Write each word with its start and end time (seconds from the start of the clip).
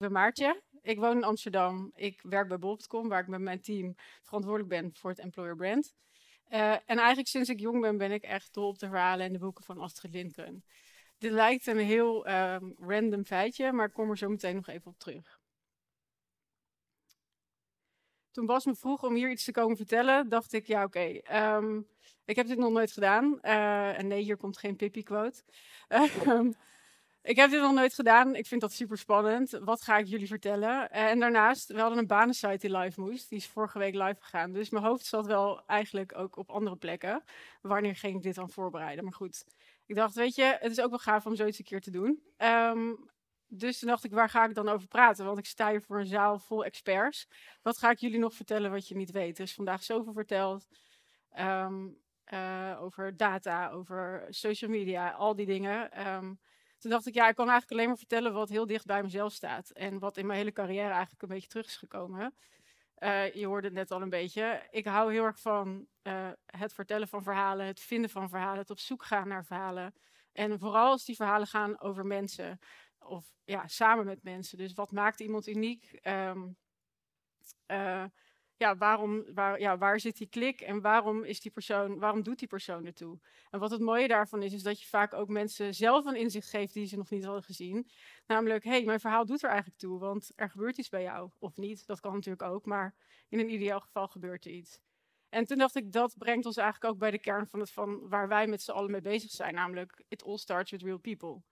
Ik 0.00 0.06
ben 0.06 0.14
Maartje. 0.14 0.62
Ik 0.82 0.98
woon 0.98 1.16
in 1.16 1.24
Amsterdam. 1.24 1.90
Ik 1.94 2.22
werk 2.22 2.48
bij 2.48 2.58
Bob.com, 2.58 3.08
waar 3.08 3.20
ik 3.20 3.26
met 3.26 3.40
mijn 3.40 3.60
team 3.60 3.94
verantwoordelijk 4.22 4.68
ben 4.68 4.94
voor 4.94 5.10
het 5.10 5.18
employer 5.18 5.56
brand. 5.56 5.94
Uh, 6.50 6.72
en 6.72 6.98
eigenlijk 6.98 7.28
sinds 7.28 7.48
ik 7.48 7.60
jong 7.60 7.80
ben, 7.80 7.96
ben 7.96 8.12
ik 8.12 8.22
echt 8.22 8.54
dol 8.54 8.68
op 8.68 8.78
de 8.78 8.88
verhalen 8.88 9.26
en 9.26 9.32
de 9.32 9.38
boeken 9.38 9.64
van 9.64 9.78
Astrid 9.78 10.12
Lindgren. 10.12 10.64
Dit 11.18 11.30
lijkt 11.30 11.66
een 11.66 11.78
heel 11.78 12.28
um, 12.30 12.74
random 12.78 13.24
feitje, 13.24 13.72
maar 13.72 13.86
ik 13.86 13.92
kom 13.92 14.10
er 14.10 14.18
zo 14.18 14.28
meteen 14.28 14.54
nog 14.54 14.68
even 14.68 14.90
op 14.90 14.98
terug. 14.98 15.40
Toen 18.30 18.46
Bas 18.46 18.64
me 18.64 18.74
vroeg 18.74 19.04
om 19.04 19.14
hier 19.14 19.30
iets 19.30 19.44
te 19.44 19.52
komen 19.52 19.76
vertellen, 19.76 20.28
dacht 20.28 20.52
ik, 20.52 20.66
ja 20.66 20.84
oké, 20.84 21.20
ehm, 21.22 21.80
ik 22.24 22.36
heb 22.36 22.46
dit 22.46 22.58
nog 22.58 22.72
nooit 22.72 22.92
gedaan. 22.92 23.38
Uh, 23.42 23.98
en 23.98 24.06
nee, 24.06 24.22
hier 24.22 24.36
komt 24.36 24.58
geen 24.58 24.76
Pippi-quote. 24.76 25.42
Ik 27.22 27.36
heb 27.36 27.50
dit 27.50 27.60
nog 27.60 27.72
nooit 27.72 27.94
gedaan. 27.94 28.34
Ik 28.34 28.46
vind 28.46 28.60
dat 28.60 28.72
super 28.72 28.98
spannend. 28.98 29.50
Wat 29.50 29.82
ga 29.82 29.98
ik 29.98 30.06
jullie 30.06 30.26
vertellen? 30.26 30.90
En 30.90 31.18
daarnaast, 31.18 31.68
we 31.68 31.80
hadden 31.80 31.98
een 31.98 32.06
banensite 32.06 32.66
die 32.66 32.76
live 32.76 33.00
moest. 33.00 33.28
Die 33.28 33.38
is 33.38 33.46
vorige 33.46 33.78
week 33.78 33.94
live 33.94 34.16
gegaan. 34.18 34.52
Dus 34.52 34.70
mijn 34.70 34.84
hoofd 34.84 35.04
zat 35.04 35.26
wel 35.26 35.66
eigenlijk 35.66 36.18
ook 36.18 36.36
op 36.36 36.50
andere 36.50 36.76
plekken. 36.76 37.24
Wanneer 37.60 37.96
ging 37.96 38.16
ik 38.16 38.22
dit 38.22 38.34
dan 38.34 38.50
voorbereiden? 38.50 39.04
Maar 39.04 39.12
goed, 39.12 39.44
ik 39.86 39.94
dacht, 39.94 40.14
weet 40.14 40.34
je, 40.34 40.56
het 40.60 40.70
is 40.70 40.80
ook 40.80 40.90
wel 40.90 40.98
gaaf 40.98 41.26
om 41.26 41.36
zoiets 41.36 41.58
een 41.58 41.64
keer 41.64 41.80
te 41.80 41.90
doen. 41.90 42.22
Um, 42.38 43.10
dus 43.46 43.78
toen 43.78 43.88
dacht 43.88 44.04
ik, 44.04 44.12
waar 44.12 44.28
ga 44.28 44.44
ik 44.44 44.54
dan 44.54 44.68
over 44.68 44.88
praten? 44.88 45.24
Want 45.24 45.38
ik 45.38 45.46
sta 45.46 45.70
hier 45.70 45.82
voor 45.82 46.00
een 46.00 46.06
zaal 46.06 46.38
vol 46.38 46.64
experts. 46.64 47.28
Wat 47.62 47.78
ga 47.78 47.90
ik 47.90 47.98
jullie 47.98 48.18
nog 48.18 48.34
vertellen 48.34 48.70
wat 48.70 48.88
je 48.88 48.96
niet 48.96 49.10
weet? 49.10 49.38
Er 49.38 49.44
is 49.44 49.54
vandaag 49.54 49.82
zoveel 49.82 50.12
verteld. 50.12 50.68
Um, 51.38 51.98
uh, 52.32 52.76
over 52.80 53.16
data, 53.16 53.70
over 53.70 54.26
social 54.28 54.70
media, 54.70 55.10
al 55.10 55.34
die 55.34 55.46
dingen. 55.46 56.08
Um, 56.08 56.38
toen 56.80 56.90
dacht 56.90 57.06
ik, 57.06 57.14
ja, 57.14 57.28
ik 57.28 57.34
kan 57.34 57.48
eigenlijk 57.48 57.72
alleen 57.72 57.88
maar 57.88 57.98
vertellen 57.98 58.32
wat 58.32 58.48
heel 58.48 58.66
dicht 58.66 58.86
bij 58.86 59.02
mezelf 59.02 59.32
staat. 59.32 59.70
En 59.70 59.98
wat 59.98 60.16
in 60.16 60.26
mijn 60.26 60.38
hele 60.38 60.52
carrière 60.52 60.90
eigenlijk 60.90 61.22
een 61.22 61.28
beetje 61.28 61.48
terug 61.48 61.66
is 61.66 61.76
gekomen. 61.76 62.34
Uh, 62.98 63.34
je 63.34 63.46
hoorde 63.46 63.66
het 63.66 63.76
net 63.76 63.90
al 63.90 64.02
een 64.02 64.08
beetje. 64.08 64.66
Ik 64.70 64.86
hou 64.86 65.12
heel 65.12 65.24
erg 65.24 65.40
van 65.40 65.86
uh, 66.02 66.28
het 66.46 66.72
vertellen 66.72 67.08
van 67.08 67.22
verhalen, 67.22 67.66
het 67.66 67.80
vinden 67.80 68.10
van 68.10 68.28
verhalen, 68.28 68.58
het 68.58 68.70
op 68.70 68.78
zoek 68.78 69.04
gaan 69.04 69.28
naar 69.28 69.44
verhalen. 69.44 69.94
En 70.32 70.58
vooral 70.58 70.90
als 70.90 71.04
die 71.04 71.16
verhalen 71.16 71.46
gaan 71.46 71.80
over 71.80 72.06
mensen. 72.06 72.58
Of 72.98 73.32
ja, 73.44 73.66
samen 73.66 74.04
met 74.04 74.22
mensen. 74.22 74.58
Dus 74.58 74.72
wat 74.72 74.92
maakt 74.92 75.20
iemand 75.20 75.46
uniek? 75.46 75.98
Um, 76.02 76.56
ja, 78.60 78.76
waarom, 78.76 79.34
waar, 79.34 79.60
ja, 79.60 79.78
waar 79.78 80.00
zit 80.00 80.16
die 80.16 80.28
klik 80.28 80.60
en 80.60 80.80
waarom, 80.80 81.24
is 81.24 81.40
die 81.40 81.50
persoon, 81.50 81.98
waarom 81.98 82.22
doet 82.22 82.38
die 82.38 82.48
persoon 82.48 82.86
ertoe? 82.86 83.18
En 83.50 83.58
wat 83.58 83.70
het 83.70 83.80
mooie 83.80 84.08
daarvan 84.08 84.42
is, 84.42 84.52
is 84.52 84.62
dat 84.62 84.80
je 84.80 84.86
vaak 84.86 85.14
ook 85.14 85.28
mensen 85.28 85.74
zelf 85.74 86.04
een 86.04 86.16
inzicht 86.16 86.48
geeft 86.48 86.74
die 86.74 86.86
ze 86.86 86.96
nog 86.96 87.10
niet 87.10 87.24
hadden 87.24 87.42
gezien. 87.42 87.88
Namelijk, 88.26 88.64
hé, 88.64 88.70
hey, 88.70 88.84
mijn 88.84 89.00
verhaal 89.00 89.26
doet 89.26 89.42
er 89.42 89.48
eigenlijk 89.48 89.78
toe, 89.78 89.98
want 89.98 90.32
er 90.36 90.50
gebeurt 90.50 90.78
iets 90.78 90.88
bij 90.88 91.02
jou. 91.02 91.30
Of 91.38 91.56
niet, 91.56 91.86
dat 91.86 92.00
kan 92.00 92.12
natuurlijk 92.12 92.42
ook, 92.42 92.66
maar 92.66 92.94
in 93.28 93.38
een 93.38 93.52
ideaal 93.52 93.80
geval 93.80 94.08
gebeurt 94.08 94.44
er 94.44 94.50
iets. 94.50 94.80
En 95.28 95.44
toen 95.44 95.58
dacht 95.58 95.76
ik, 95.76 95.92
dat 95.92 96.14
brengt 96.18 96.46
ons 96.46 96.56
eigenlijk 96.56 96.92
ook 96.92 96.98
bij 96.98 97.10
de 97.10 97.20
kern 97.20 97.46
van, 97.46 97.60
het, 97.60 97.70
van 97.70 98.08
waar 98.08 98.28
wij 98.28 98.46
met 98.46 98.62
z'n 98.62 98.70
allen 98.70 98.90
mee 98.90 99.00
bezig 99.00 99.30
zijn. 99.30 99.54
Namelijk, 99.54 100.04
it 100.08 100.24
all 100.24 100.36
starts 100.36 100.70
with 100.70 100.82
real 100.82 100.98
people. 100.98 101.42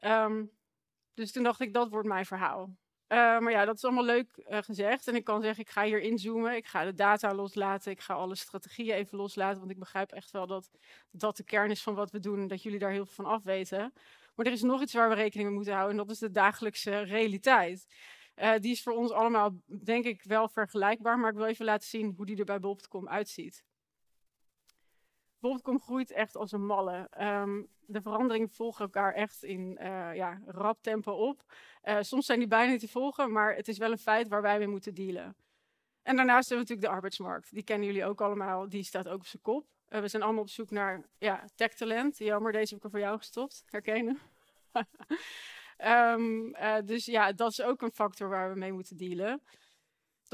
Um, 0.00 0.50
dus 1.14 1.32
toen 1.32 1.42
dacht 1.42 1.60
ik, 1.60 1.72
dat 1.72 1.88
wordt 1.88 2.08
mijn 2.08 2.26
verhaal. 2.26 2.76
Uh, 3.14 3.38
maar 3.38 3.50
ja, 3.50 3.64
dat 3.64 3.76
is 3.76 3.84
allemaal 3.84 4.04
leuk 4.04 4.44
uh, 4.48 4.58
gezegd. 4.58 5.08
En 5.08 5.14
ik 5.14 5.24
kan 5.24 5.42
zeggen, 5.42 5.64
ik 5.64 5.70
ga 5.70 5.84
hier 5.84 6.00
inzoomen. 6.00 6.56
Ik 6.56 6.66
ga 6.66 6.84
de 6.84 6.94
data 6.94 7.34
loslaten. 7.34 7.92
Ik 7.92 8.00
ga 8.00 8.14
alle 8.14 8.34
strategieën 8.34 8.94
even 8.94 9.18
loslaten. 9.18 9.58
Want 9.58 9.70
ik 9.70 9.78
begrijp 9.78 10.12
echt 10.12 10.30
wel 10.30 10.46
dat 10.46 10.70
dat 11.10 11.36
de 11.36 11.44
kern 11.44 11.70
is 11.70 11.82
van 11.82 11.94
wat 11.94 12.10
we 12.10 12.20
doen. 12.20 12.46
Dat 12.46 12.62
jullie 12.62 12.78
daar 12.78 12.90
heel 12.90 13.06
veel 13.06 13.24
van 13.24 13.32
afweten. 13.32 13.92
Maar 14.34 14.46
er 14.46 14.52
is 14.52 14.62
nog 14.62 14.82
iets 14.82 14.92
waar 14.92 15.08
we 15.08 15.14
rekening 15.14 15.46
mee 15.46 15.56
moeten 15.56 15.74
houden. 15.74 15.98
En 15.98 16.04
dat 16.06 16.14
is 16.14 16.18
de 16.18 16.30
dagelijkse 16.30 16.98
realiteit. 16.98 17.86
Uh, 18.36 18.52
die 18.58 18.72
is 18.72 18.82
voor 18.82 18.92
ons 18.92 19.10
allemaal, 19.10 19.60
denk 19.66 20.04
ik, 20.04 20.22
wel 20.22 20.48
vergelijkbaar. 20.48 21.18
Maar 21.18 21.30
ik 21.30 21.36
wil 21.36 21.46
even 21.46 21.64
laten 21.64 21.88
zien 21.88 22.12
hoe 22.16 22.26
die 22.26 22.36
er 22.36 22.44
bij 22.44 22.60
Bob.com 22.60 23.08
uitziet. 23.08 23.64
Bob.com 25.44 25.80
groeit 25.80 26.10
echt 26.10 26.36
als 26.36 26.52
een 26.52 26.66
malle. 26.66 27.10
Um, 27.20 27.68
de 27.86 28.02
veranderingen 28.02 28.50
volgen 28.50 28.84
elkaar 28.84 29.12
echt 29.12 29.42
in 29.42 29.78
uh, 29.80 30.14
ja, 30.14 30.40
rap 30.46 30.82
tempo 30.82 31.12
op. 31.12 31.44
Uh, 31.84 31.96
soms 32.00 32.26
zijn 32.26 32.38
die 32.38 32.48
bijna 32.48 32.70
niet 32.70 32.80
te 32.80 32.88
volgen, 32.88 33.32
maar 33.32 33.54
het 33.54 33.68
is 33.68 33.78
wel 33.78 33.90
een 33.90 33.98
feit 33.98 34.28
waar 34.28 34.42
wij 34.42 34.58
mee 34.58 34.68
moeten 34.68 34.94
dealen. 34.94 35.36
En 36.02 36.16
daarnaast 36.16 36.48
hebben 36.48 36.66
we 36.66 36.72
natuurlijk 36.72 36.88
de 36.88 36.94
arbeidsmarkt. 36.94 37.54
Die 37.54 37.62
kennen 37.62 37.86
jullie 37.86 38.04
ook 38.04 38.20
allemaal, 38.20 38.68
die 38.68 38.82
staat 38.82 39.08
ook 39.08 39.18
op 39.18 39.26
zijn 39.26 39.42
kop. 39.42 39.66
Uh, 39.88 40.00
we 40.00 40.08
zijn 40.08 40.22
allemaal 40.22 40.42
op 40.42 40.48
zoek 40.48 40.70
naar 40.70 41.08
ja, 41.18 41.44
tech-talent. 41.54 42.18
Jammer, 42.18 42.52
deze 42.52 42.68
heb 42.68 42.78
ik 42.78 42.84
er 42.84 42.90
voor 42.90 43.00
jou 43.00 43.18
gestopt. 43.18 43.64
Herkennen? 43.66 44.18
um, 45.78 46.54
dus 46.90 47.04
ja, 47.04 47.32
dat 47.32 47.50
is 47.50 47.62
ook 47.62 47.82
een 47.82 47.92
factor 47.92 48.28
waar 48.28 48.52
we 48.52 48.58
mee 48.58 48.72
moeten 48.72 48.96
dealen. 48.96 49.42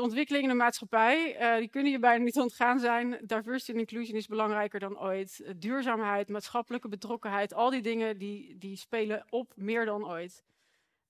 De 0.00 0.06
ontwikkeling 0.06 0.44
in 0.44 0.50
de 0.50 0.56
maatschappij, 0.56 1.40
uh, 1.40 1.58
die 1.58 1.68
kunnen 1.68 1.92
je 1.92 1.98
bijna 1.98 2.24
niet 2.24 2.38
ontgaan 2.38 2.78
zijn. 2.78 3.20
Diversity 3.22 3.72
en 3.72 3.78
inclusion 3.78 4.16
is 4.16 4.26
belangrijker 4.26 4.80
dan 4.80 5.00
ooit. 5.00 5.54
Duurzaamheid, 5.56 6.28
maatschappelijke 6.28 6.88
betrokkenheid, 6.88 7.54
al 7.54 7.70
die 7.70 7.82
dingen 7.82 8.18
die, 8.18 8.58
die 8.58 8.76
spelen 8.76 9.24
op 9.28 9.52
meer 9.56 9.84
dan 9.84 10.06
ooit. 10.06 10.44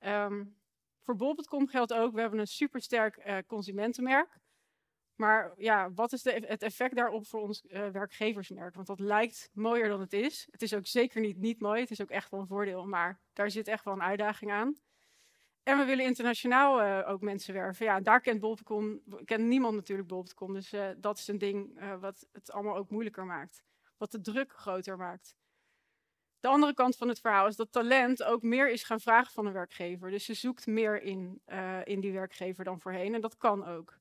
Um, 0.07 0.57
voor 1.03 1.17
bol.com 1.17 1.69
geldt 1.69 1.93
ook, 1.93 2.15
we 2.15 2.21
hebben 2.21 2.39
een 2.39 2.47
supersterk 2.47 3.17
uh, 3.27 3.37
consumentenmerk. 3.47 4.39
Maar 5.17 5.53
ja, 5.57 5.93
wat 5.93 6.13
is 6.13 6.23
de, 6.23 6.45
het 6.47 6.63
effect 6.63 6.97
daarop 6.97 7.27
voor 7.27 7.41
ons 7.41 7.65
werkgeversmerk? 7.93 8.75
Want 8.75 8.87
dat 8.87 9.01
lijkt 9.01 9.51
mooier 9.53 9.89
dan 9.89 10.01
het 10.01 10.13
is. 10.13 10.49
Het 10.51 10.63
is 10.63 10.75
ook 10.75 10.87
zeker 10.87 11.21
niet 11.21 11.37
niet 11.37 11.61
mooi, 11.61 11.81
het 11.81 11.91
is 11.91 12.01
ook 12.01 12.11
echt 12.11 12.31
wel 12.31 12.41
een 12.41 12.47
voordeel, 12.47 12.87
maar 12.87 13.21
daar 13.33 13.51
zit 13.51 13.69
echt 13.69 13.85
wel 13.85 13.95
een 13.95 14.03
uitdaging 14.03 14.51
aan. 14.51 14.77
En 15.63 15.79
we 15.79 15.85
willen 15.85 16.05
internationaal 16.05 16.83
uh, 16.83 17.09
ook 17.09 17.21
mensen 17.21 17.55
werven. 17.55 17.87
Ja, 17.87 18.01
daar 18.01 18.21
kent 18.21 18.41
Bol.com, 18.41 19.01
kent 19.25 19.45
niemand 19.45 19.75
natuurlijk 19.75 20.09
Bol.com. 20.09 20.55
Dus 20.55 20.73
uh, 20.73 20.89
dat 20.97 21.19
is 21.19 21.29
een 21.29 21.39
ding 21.39 21.81
uh, 21.81 22.01
wat 22.01 22.29
het 22.33 22.51
allemaal 22.51 22.77
ook 22.77 22.91
moeilijker 22.91 23.27
maakt. 23.27 23.65
Wat 23.97 24.11
de 24.11 24.21
druk 24.21 24.53
groter 24.53 24.97
maakt. 24.97 25.35
De 26.41 26.49
andere 26.49 26.75
kant 26.75 26.97
van 26.97 27.09
het 27.09 27.21
verhaal 27.21 27.47
is 27.47 27.57
dat 27.57 27.73
talent 27.73 28.23
ook 28.23 28.43
meer 28.43 28.71
is 28.71 28.83
gaan 28.83 29.01
vragen 29.01 29.33
van 29.33 29.47
een 29.47 29.53
werkgever. 29.53 30.11
Dus 30.11 30.25
ze 30.25 30.35
zoekt 30.35 30.67
meer 30.67 31.03
in, 31.03 31.43
in 31.85 32.01
die 32.01 32.13
werkgever 32.13 32.65
dan 32.65 32.81
voorheen. 32.81 33.15
En 33.15 33.21
dat 33.21 33.37
kan 33.37 33.67
ook. 33.67 33.99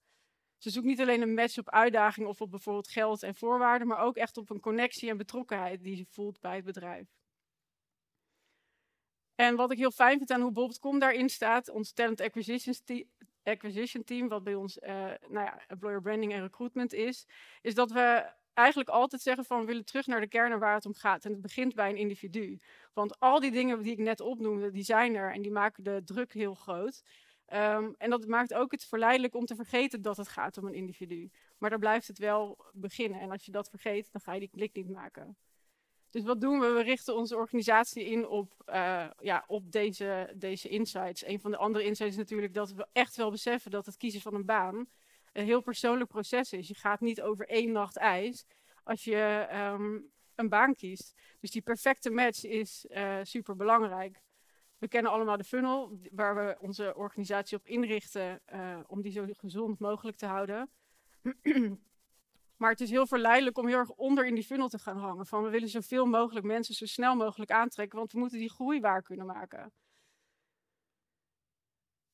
Ze 0.57 0.69
zoekt 0.69 0.85
niet 0.85 1.01
alleen 1.01 1.21
een 1.21 1.33
match 1.33 1.57
op 1.57 1.69
uitdaging 1.69 2.27
of 2.27 2.41
op 2.41 2.51
bijvoorbeeld 2.51 2.87
geld 2.87 3.23
en 3.23 3.35
voorwaarden, 3.35 3.87
maar 3.87 3.99
ook 3.99 4.15
echt 4.15 4.37
op 4.37 4.49
een 4.49 4.59
connectie 4.59 5.09
en 5.09 5.17
betrokkenheid 5.17 5.83
die 5.83 5.95
ze 5.95 6.05
voelt 6.09 6.39
bij 6.39 6.55
het 6.55 6.65
bedrijf. 6.65 7.18
En 9.39 9.55
wat 9.55 9.71
ik 9.71 9.77
heel 9.77 9.91
fijn 9.91 10.17
vind 10.17 10.31
aan 10.31 10.41
hoe 10.41 10.51
Bob.com 10.51 10.99
daarin 10.99 11.29
staat, 11.29 11.69
ons 11.69 11.91
talent 11.91 12.21
acquisition, 12.21 14.03
team, 14.03 14.27
wat 14.27 14.43
bij 14.43 14.55
ons 14.55 14.77
uh, 14.77 14.89
nou 15.27 15.45
ja, 15.45 15.61
employer 15.67 16.01
branding 16.01 16.33
en 16.33 16.41
recruitment 16.41 16.93
is, 16.93 17.27
is 17.61 17.75
dat 17.75 17.91
we 17.91 18.31
eigenlijk 18.53 18.89
altijd 18.89 19.21
zeggen 19.21 19.45
van 19.45 19.59
we 19.59 19.65
willen 19.65 19.85
terug 19.85 20.07
naar 20.07 20.19
de 20.19 20.27
kern 20.27 20.59
waar 20.59 20.73
het 20.73 20.85
om 20.85 20.93
gaat. 20.93 21.25
En 21.25 21.31
het 21.31 21.41
begint 21.41 21.75
bij 21.75 21.89
een 21.89 21.97
individu. 21.97 22.59
Want 22.93 23.19
al 23.19 23.39
die 23.39 23.51
dingen 23.51 23.81
die 23.81 23.91
ik 23.91 23.97
net 23.97 24.19
opnoemde, 24.19 24.71
die 24.71 24.83
zijn 24.83 25.15
er 25.15 25.33
en 25.33 25.41
die 25.41 25.51
maken 25.51 25.83
de 25.83 26.01
druk 26.05 26.33
heel 26.33 26.53
groot. 26.55 27.03
Um, 27.53 27.95
en 27.97 28.09
dat 28.09 28.27
maakt 28.27 28.53
ook 28.53 28.71
het 28.71 28.85
verleidelijk 28.85 29.35
om 29.35 29.45
te 29.45 29.55
vergeten 29.55 30.01
dat 30.01 30.17
het 30.17 30.27
gaat 30.27 30.57
om 30.57 30.65
een 30.65 30.73
individu. 30.73 31.31
Maar 31.57 31.69
daar 31.69 31.79
blijft 31.79 32.07
het 32.07 32.17
wel 32.17 32.57
beginnen. 32.73 33.19
En 33.19 33.31
als 33.31 33.45
je 33.45 33.51
dat 33.51 33.69
vergeet, 33.69 34.11
dan 34.11 34.21
ga 34.21 34.33
je 34.33 34.39
die 34.39 34.49
klik 34.49 34.75
niet 34.75 34.89
maken. 34.89 35.37
Dus 36.09 36.23
wat 36.23 36.41
doen 36.41 36.59
we? 36.59 36.67
We 36.67 36.81
richten 36.81 37.15
onze 37.15 37.35
organisatie 37.35 38.05
in 38.05 38.27
op, 38.27 38.53
uh, 38.69 39.07
ja, 39.19 39.43
op 39.47 39.71
deze, 39.71 40.33
deze 40.35 40.69
insights. 40.69 41.25
Een 41.25 41.39
van 41.39 41.51
de 41.51 41.57
andere 41.57 41.85
insights 41.85 42.11
is 42.11 42.21
natuurlijk 42.21 42.53
dat 42.53 42.71
we 42.71 42.87
echt 42.91 43.15
wel 43.15 43.31
beseffen 43.31 43.71
dat 43.71 43.85
het 43.85 43.97
kiezen 43.97 44.21
van 44.21 44.33
een 44.33 44.45
baan 44.45 44.87
een 45.33 45.45
heel 45.45 45.61
persoonlijk 45.61 46.09
proces 46.09 46.53
is. 46.53 46.67
Je 46.67 46.75
gaat 46.75 46.99
niet 46.99 47.21
over 47.21 47.47
één 47.47 47.71
nacht 47.71 47.97
ijs 47.97 48.45
als 48.83 49.03
je 49.03 49.47
um, 49.53 50.11
een 50.35 50.49
baan 50.49 50.75
kiest. 50.75 51.15
Dus 51.39 51.51
die 51.51 51.61
perfecte 51.61 52.09
match 52.09 52.43
is 52.43 52.85
uh, 52.89 53.19
super 53.23 53.55
belangrijk. 53.55 54.21
We 54.77 54.87
kennen 54.87 55.11
allemaal 55.11 55.37
de 55.37 55.43
funnel 55.43 55.99
waar 56.11 56.35
we 56.35 56.57
onze 56.59 56.95
organisatie 56.95 57.57
op 57.57 57.67
inrichten 57.67 58.41
uh, 58.53 58.79
om 58.87 59.01
die 59.01 59.11
zo 59.11 59.25
gezond 59.31 59.79
mogelijk 59.79 60.17
te 60.17 60.25
houden. 60.25 60.69
Maar 62.59 62.71
het 62.71 62.81
is 62.81 62.89
heel 62.89 63.07
verleidelijk 63.07 63.57
om 63.57 63.67
heel 63.67 63.77
erg 63.77 63.89
onder 63.89 64.25
in 64.25 64.35
die 64.35 64.43
funnel 64.43 64.67
te 64.67 64.79
gaan 64.79 64.97
hangen. 64.97 65.25
Van 65.25 65.43
we 65.43 65.49
willen 65.49 65.69
zoveel 65.69 66.05
mogelijk 66.05 66.45
mensen 66.45 66.75
zo 66.75 66.85
snel 66.85 67.15
mogelijk 67.15 67.51
aantrekken, 67.51 67.97
want 67.97 68.11
we 68.11 68.19
moeten 68.19 68.39
die 68.39 68.49
groei 68.49 68.79
waar 68.79 69.01
kunnen 69.01 69.25
maken. 69.25 69.71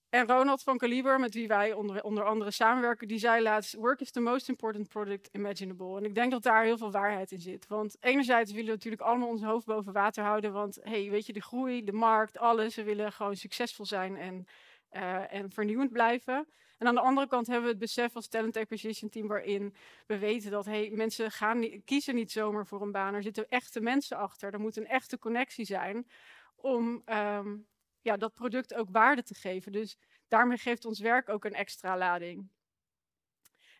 En 0.09 0.27
Ronald 0.27 0.63
van 0.63 0.77
Caliber, 0.77 1.19
met 1.19 1.33
wie 1.33 1.47
wij 1.47 1.73
onder, 1.73 2.03
onder 2.03 2.23
andere 2.23 2.51
samenwerken, 2.51 3.07
die 3.07 3.17
zei 3.17 3.41
laatst: 3.41 3.73
Work 3.73 3.99
is 3.99 4.11
the 4.11 4.19
most 4.19 4.49
important 4.49 4.87
product 4.87 5.29
imaginable. 5.31 5.97
En 5.97 6.05
ik 6.05 6.15
denk 6.15 6.31
dat 6.31 6.43
daar 6.43 6.63
heel 6.63 6.77
veel 6.77 6.91
waarheid 6.91 7.31
in 7.31 7.39
zit. 7.39 7.67
Want 7.67 7.97
enerzijds 7.99 8.51
willen 8.51 8.65
we 8.65 8.71
natuurlijk 8.71 9.01
allemaal 9.01 9.27
ons 9.27 9.43
hoofd 9.43 9.65
boven 9.65 9.93
water 9.93 10.23
houden. 10.23 10.53
Want 10.53 10.79
hey, 10.81 11.09
weet 11.09 11.25
je, 11.25 11.33
de 11.33 11.41
groei, 11.41 11.83
de 11.83 11.91
markt, 11.91 12.37
alles. 12.37 12.75
We 12.75 12.83
willen 12.83 13.11
gewoon 13.11 13.35
succesvol 13.35 13.85
zijn 13.85 14.17
en, 14.17 14.45
uh, 14.91 15.33
en 15.33 15.51
vernieuwend 15.51 15.91
blijven. 15.91 16.47
En 16.77 16.87
aan 16.87 16.95
de 16.95 17.01
andere 17.01 17.27
kant 17.27 17.47
hebben 17.47 17.65
we 17.65 17.69
het 17.69 17.79
besef 17.79 18.15
als 18.15 18.27
talent 18.27 18.57
acquisition 18.57 19.09
team 19.09 19.27
waarin 19.27 19.75
we 20.07 20.17
weten 20.17 20.51
dat 20.51 20.65
hey, 20.65 20.89
mensen 20.93 21.31
gaan 21.31 21.59
niet, 21.59 21.83
kiezen 21.85 22.15
niet 22.15 22.31
zomaar 22.31 22.67
voor 22.67 22.81
een 22.81 22.91
baan. 22.91 23.13
Er 23.13 23.23
zitten 23.23 23.49
echte 23.49 23.81
mensen 23.81 24.17
achter. 24.17 24.53
Er 24.53 24.59
moet 24.59 24.77
een 24.77 24.87
echte 24.87 25.19
connectie 25.19 25.65
zijn 25.65 26.07
om, 26.55 27.01
um, 27.05 27.67
ja, 28.01 28.17
dat 28.17 28.33
product 28.33 28.73
ook 28.73 28.89
waarde 28.91 29.23
te 29.23 29.33
geven. 29.33 29.71
Dus 29.71 29.97
daarmee 30.27 30.57
geeft 30.57 30.85
ons 30.85 30.99
werk 30.99 31.29
ook 31.29 31.45
een 31.45 31.53
extra 31.53 31.97
lading. 31.97 32.49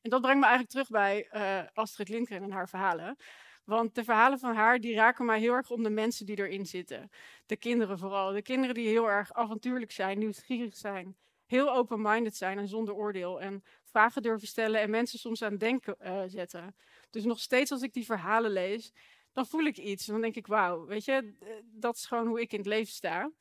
En 0.02 0.10
dat 0.10 0.22
brengt 0.22 0.40
me 0.40 0.46
eigenlijk 0.46 0.72
terug 0.72 0.90
bij 0.90 1.30
uh, 1.32 1.68
Astrid 1.74 2.10
Lindgren 2.10 2.44
en 2.44 2.52
haar 2.52 2.70
verhalen. 2.70 3.18
Want 3.64 3.96
de 3.96 4.04
verhalen 4.04 4.40
van 4.40 4.56
haar 4.56 4.80
die 4.80 4.96
raken 4.96 5.26
mij 5.26 5.40
heel 5.40 5.54
erg 5.54 5.70
om 5.70 5.84
de 5.84 5.90
mensen 5.90 6.26
die 6.26 6.38
erin 6.38 6.66
zitten. 6.66 7.10
De 7.46 7.58
kinderen 7.58 8.00
vooral. 8.00 8.32
De 8.32 8.42
kinderen 8.42 8.76
die 8.76 8.88
heel 8.88 9.10
erg 9.10 9.34
avontuurlijk 9.34 9.92
zijn, 9.92 10.20
nieuwsgierig 10.20 10.76
zijn, 10.76 11.18
heel 11.46 11.74
open-minded 11.74 12.36
zijn 12.36 12.58
en 12.58 12.68
zonder 12.68 12.94
oordeel. 12.94 13.42
En 13.42 13.64
vragen 13.84 14.22
durven 14.22 14.48
stellen 14.48 14.82
en 14.82 14.90
mensen 14.90 15.20
soms 15.20 15.42
aan 15.42 15.58
denken 15.58 15.96
uh, 16.02 16.22
zetten. 16.28 16.76
Dus 17.10 17.24
nog 17.24 17.40
steeds 17.40 17.72
als 17.72 17.82
ik 17.82 17.94
die 17.94 18.06
verhalen 18.06 18.52
lees, 18.52 18.94
dan 19.34 19.46
voel 19.46 19.64
ik 19.64 19.78
iets. 19.78 20.06
Dan 20.06 20.22
denk 20.22 20.36
ik, 20.36 20.48
wauw, 20.48 20.86
weet 20.86 21.06
je, 21.06 21.34
dat 21.64 21.96
is 21.96 22.06
gewoon 22.06 22.28
hoe 22.28 22.42
ik 22.42 22.52
in 22.52 22.58
het 22.58 22.68
leven 22.68 22.94
sta. 22.94 23.32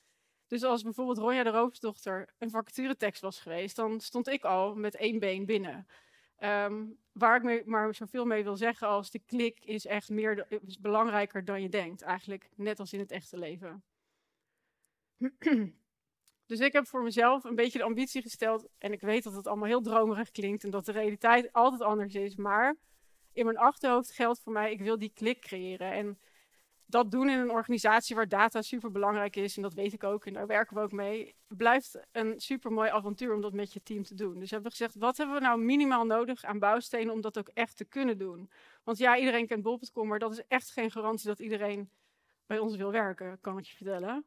Dus 0.47 0.62
als 0.62 0.83
bijvoorbeeld 0.83 1.19
Ronja 1.19 1.43
de 1.43 1.51
Roofsdochter 1.51 2.35
een 2.39 2.51
vacaturetekst 2.51 3.23
was 3.23 3.41
geweest, 3.41 3.77
dan 3.77 4.01
stond 4.01 4.29
ik 4.29 4.45
al 4.45 4.75
met 4.75 4.97
één 4.97 5.19
been 5.19 5.47
binnen. 5.47 5.87
Ehm, 6.37 6.87
waar 7.12 7.37
ik 7.37 7.43
mee, 7.43 7.62
maar 7.65 7.95
zoveel 7.95 8.25
mee 8.25 8.45
wil 8.45 8.57
zeggen 8.57 8.89
als 8.89 9.11
de 9.11 9.19
klik 9.19 9.61
is 9.61 9.87
echt 9.87 10.11
meer 10.11 10.47
is 10.67 10.79
belangrijker 10.79 11.45
dan 11.45 11.62
je 11.62 11.69
denkt. 11.69 12.03
Eigenlijk 12.03 12.50
net 12.55 12.81
als 12.81 12.93
in 12.93 12.99
het 12.99 13.11
echte 13.11 13.39
leven. 13.39 13.85
dus 16.46 16.61
ik 16.61 16.73
heb 16.73 16.87
voor 16.87 17.02
mezelf 17.02 17.44
een 17.44 17.55
beetje 17.55 17.79
de 17.79 17.85
ambitie 17.85 18.23
gesteld. 18.23 18.69
En 18.79 18.93
ik 18.93 19.00
weet 19.00 19.25
dat 19.25 19.35
het 19.35 19.46
allemaal 19.46 19.69
heel 19.69 19.82
dromerig 19.82 20.31
klinkt 20.31 20.64
en 20.64 20.70
dat 20.70 20.85
de 20.85 20.93
realiteit 20.93 21.52
altijd 21.52 21.82
anders 21.82 22.14
is. 22.14 22.37
Maar 22.37 22.76
in 23.32 23.44
mijn 23.44 23.58
achterhoofd 23.58 24.12
geldt 24.12 24.41
voor 24.41 24.52
mij, 24.52 24.73
ik 24.73 24.81
wil 24.81 24.99
die 24.99 25.12
klik 25.14 25.41
creëren. 25.41 25.93
En 25.93 26.19
dat 26.87 27.11
doen 27.11 27.29
in 27.29 27.38
een 27.38 27.50
organisatie 27.50 28.17
waar 28.17 28.29
data 28.29 28.62
super 28.62 28.91
belangrijk 28.91 29.37
is, 29.37 29.56
en 29.56 29.62
dat 29.62 29.75
weet 29.75 29.93
ik 29.93 30.05
ook, 30.05 30.26
en 30.26 30.32
daar 30.32 30.46
werken 30.46 30.76
we 30.76 30.82
ook 30.82 30.93
mee, 30.93 31.35
blijft 31.46 31.99
een 32.12 32.41
super 32.41 32.73
mooi 32.73 32.90
avontuur 32.90 33.35
om 33.35 33.40
dat 33.40 33.52
met 33.52 33.73
je 33.73 33.82
team 33.82 34.02
te 34.02 34.14
doen. 34.14 34.38
Dus 34.38 34.50
hebben 34.50 34.70
we 34.70 34.76
gezegd, 34.76 34.97
wat 34.99 35.17
hebben 35.17 35.37
we 35.37 35.43
nou 35.43 35.61
minimaal 35.61 36.05
nodig 36.05 36.44
aan 36.44 36.58
bouwstenen 36.58 37.12
om 37.12 37.20
dat 37.20 37.38
ook 37.38 37.49
echt 37.49 37.76
te 37.76 37.85
kunnen 37.85 38.19
doen? 38.19 38.50
Want 38.82 38.99
ja, 38.99 39.19
iedereen 39.19 39.47
kent 39.47 39.62
bol.com, 39.62 40.08
maar 40.08 40.19
dat 40.19 40.32
is 40.32 40.43
echt 40.49 40.70
geen 40.70 40.90
garantie 40.90 41.29
dat 41.29 41.38
iedereen 41.38 41.90
bij 42.47 42.58
ons 42.58 42.76
wil 42.76 42.90
werken, 42.90 43.38
kan 43.40 43.58
ik 43.58 43.64
je 43.64 43.76
vertellen. 43.76 44.25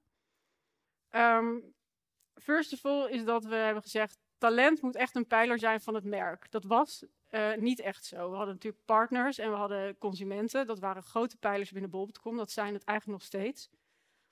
Um, 1.11 1.75
first 2.41 2.73
of 2.73 2.85
all 2.85 3.09
is 3.09 3.23
dat 3.23 3.45
we 3.45 3.55
hebben 3.55 3.83
gezegd, 3.83 4.17
talent 4.37 4.81
moet 4.81 4.95
echt 4.95 5.15
een 5.15 5.27
pijler 5.27 5.59
zijn 5.59 5.81
van 5.81 5.93
het 5.93 6.03
merk. 6.03 6.51
Dat 6.51 6.63
was 6.63 7.05
uh, 7.31 7.55
niet 7.55 7.79
echt 7.79 8.05
zo. 8.05 8.29
We 8.29 8.35
hadden 8.35 8.53
natuurlijk 8.53 8.85
partners 8.85 9.37
en 9.37 9.49
we 9.49 9.55
hadden 9.55 9.97
consumenten. 9.97 10.67
Dat 10.67 10.79
waren 10.79 11.03
grote 11.03 11.37
pijlers 11.37 11.71
binnen 11.71 11.89
bol.com. 11.89 12.37
Dat 12.37 12.51
zijn 12.51 12.73
het 12.73 12.83
eigenlijk 12.83 13.19
nog 13.19 13.27
steeds. 13.27 13.69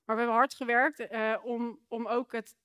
Maar 0.05 0.15
we 0.15 0.21
hebben 0.21 0.39
hard 0.39 0.53
gewerkt 0.53 0.99
uh, 0.99 1.35
om, 1.43 1.79
om 1.87 2.07
ook 2.07 2.31
het 2.31 2.55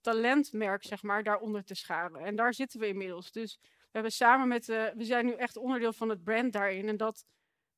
talentmerk, 0.00 0.84
zeg 0.84 1.02
maar, 1.02 1.22
daaronder 1.22 1.64
te 1.64 1.74
scharen. 1.74 2.20
En 2.20 2.36
daar 2.36 2.54
zitten 2.54 2.80
we 2.80 2.86
inmiddels. 2.86 3.32
Dus 3.32 3.58
we 3.62 3.92
hebben 3.92 4.12
samen 4.12 4.48
met, 4.48 4.68
uh, 4.68 4.84
we 4.94 5.04
zijn 5.04 5.26
nu 5.26 5.32
echt 5.32 5.56
onderdeel 5.56 5.92
van 5.92 6.08
het 6.08 6.24
brand 6.24 6.52
daarin. 6.52 6.88
En 6.88 6.96
dat 6.96 7.24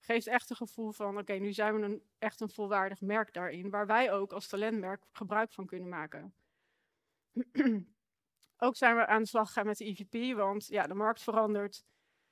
geeft 0.00 0.26
echt 0.26 0.50
een 0.50 0.56
gevoel 0.56 0.92
van, 0.92 1.18
oké, 1.18 1.32
nu 1.32 1.52
zijn 1.52 1.80
we 1.80 1.86
een, 1.86 2.02
echt 2.18 2.40
een 2.40 2.48
volwaardig 2.48 3.00
merk 3.00 3.32
daarin. 3.32 3.70
Waar 3.70 3.86
wij 3.86 4.12
ook 4.12 4.32
als 4.32 4.46
talentmerk 4.46 5.02
gebruik 5.12 5.52
van 5.52 5.66
kunnen 5.66 5.88
maken. 5.88 6.34
ook 8.67 8.76
zijn 8.76 8.96
we 8.96 9.06
aan 9.06 9.23
de 9.23 9.29
slag 9.29 9.46
gegaan 9.46 9.67
met 9.67 9.76
de 9.76 9.85
EVP, 9.85 10.37
want 10.37 10.67
ja, 10.67 10.87
de 10.87 10.94
markt 10.94 11.23
verandert. 11.23 11.85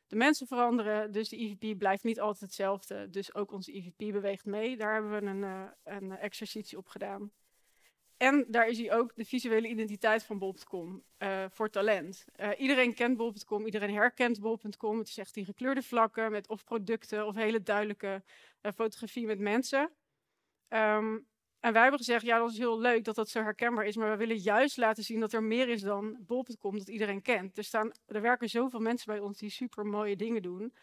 De 0.06 0.16
mensen 0.16 0.46
veranderen, 0.46 1.12
dus 1.12 1.28
de 1.28 1.36
EVP 1.36 1.78
blijft 1.78 2.04
niet 2.04 2.20
altijd 2.20 2.40
hetzelfde. 2.40 3.10
Dus 3.10 3.34
ook 3.34 3.52
onze 3.52 3.72
EVP 3.72 4.12
beweegt 4.12 4.44
mee. 4.44 4.76
Daar 4.76 4.92
hebben 4.92 5.10
we 5.10 5.26
een, 5.26 5.42
uh, 5.42 5.68
een 5.84 6.16
exercitie 6.16 6.78
op 6.78 6.88
gedaan. 6.88 7.30
En 8.16 8.44
daar 8.48 8.68
is 8.68 8.78
hij 8.78 8.92
ook 8.92 9.14
de 9.14 9.24
visuele 9.24 9.68
identiteit 9.68 10.24
van 10.24 10.38
bol.com 10.38 11.04
uh, 11.18 11.44
voor 11.48 11.70
talent. 11.70 12.24
Uh, 12.36 12.50
iedereen 12.58 12.94
kent 12.94 13.16
bol.com, 13.16 13.64
iedereen 13.64 13.94
herkent 13.94 14.40
bol.com. 14.40 14.98
Het 14.98 15.08
is 15.08 15.18
echt 15.18 15.34
die 15.34 15.44
gekleurde 15.44 15.82
vlakken 15.82 16.30
met 16.30 16.48
of 16.48 16.64
producten 16.64 17.26
of 17.26 17.34
hele 17.34 17.62
duidelijke 17.62 18.22
fotografie 18.74 19.26
met 19.26 19.38
mensen. 19.38 19.92
Um, 20.68 21.26
en 21.60 21.72
wij 21.72 21.82
hebben 21.82 21.98
gezegd, 21.98 22.24
ja, 22.24 22.38
dat 22.38 22.50
is 22.50 22.58
heel 22.58 22.78
leuk 22.78 23.04
dat 23.04 23.14
dat 23.14 23.28
zo 23.28 23.42
herkenbaar 23.42 23.84
is, 23.84 23.96
maar 23.96 24.10
we 24.10 24.16
willen 24.16 24.36
juist 24.36 24.76
laten 24.76 25.04
zien 25.04 25.20
dat 25.20 25.32
er 25.32 25.42
meer 25.42 25.68
is 25.68 25.80
dan 25.80 26.18
bol.com, 26.26 26.78
dat 26.78 26.88
iedereen 26.88 27.22
kent. 27.22 27.58
Er, 27.58 27.64
staan, 27.64 27.92
er 28.06 28.20
werken 28.20 28.48
zoveel 28.48 28.80
mensen 28.80 29.12
bij 29.12 29.22
ons 29.22 29.38
die 29.38 29.50
super 29.50 29.86
mooie 29.86 30.16
dingen 30.16 30.42
doen. 30.42 30.74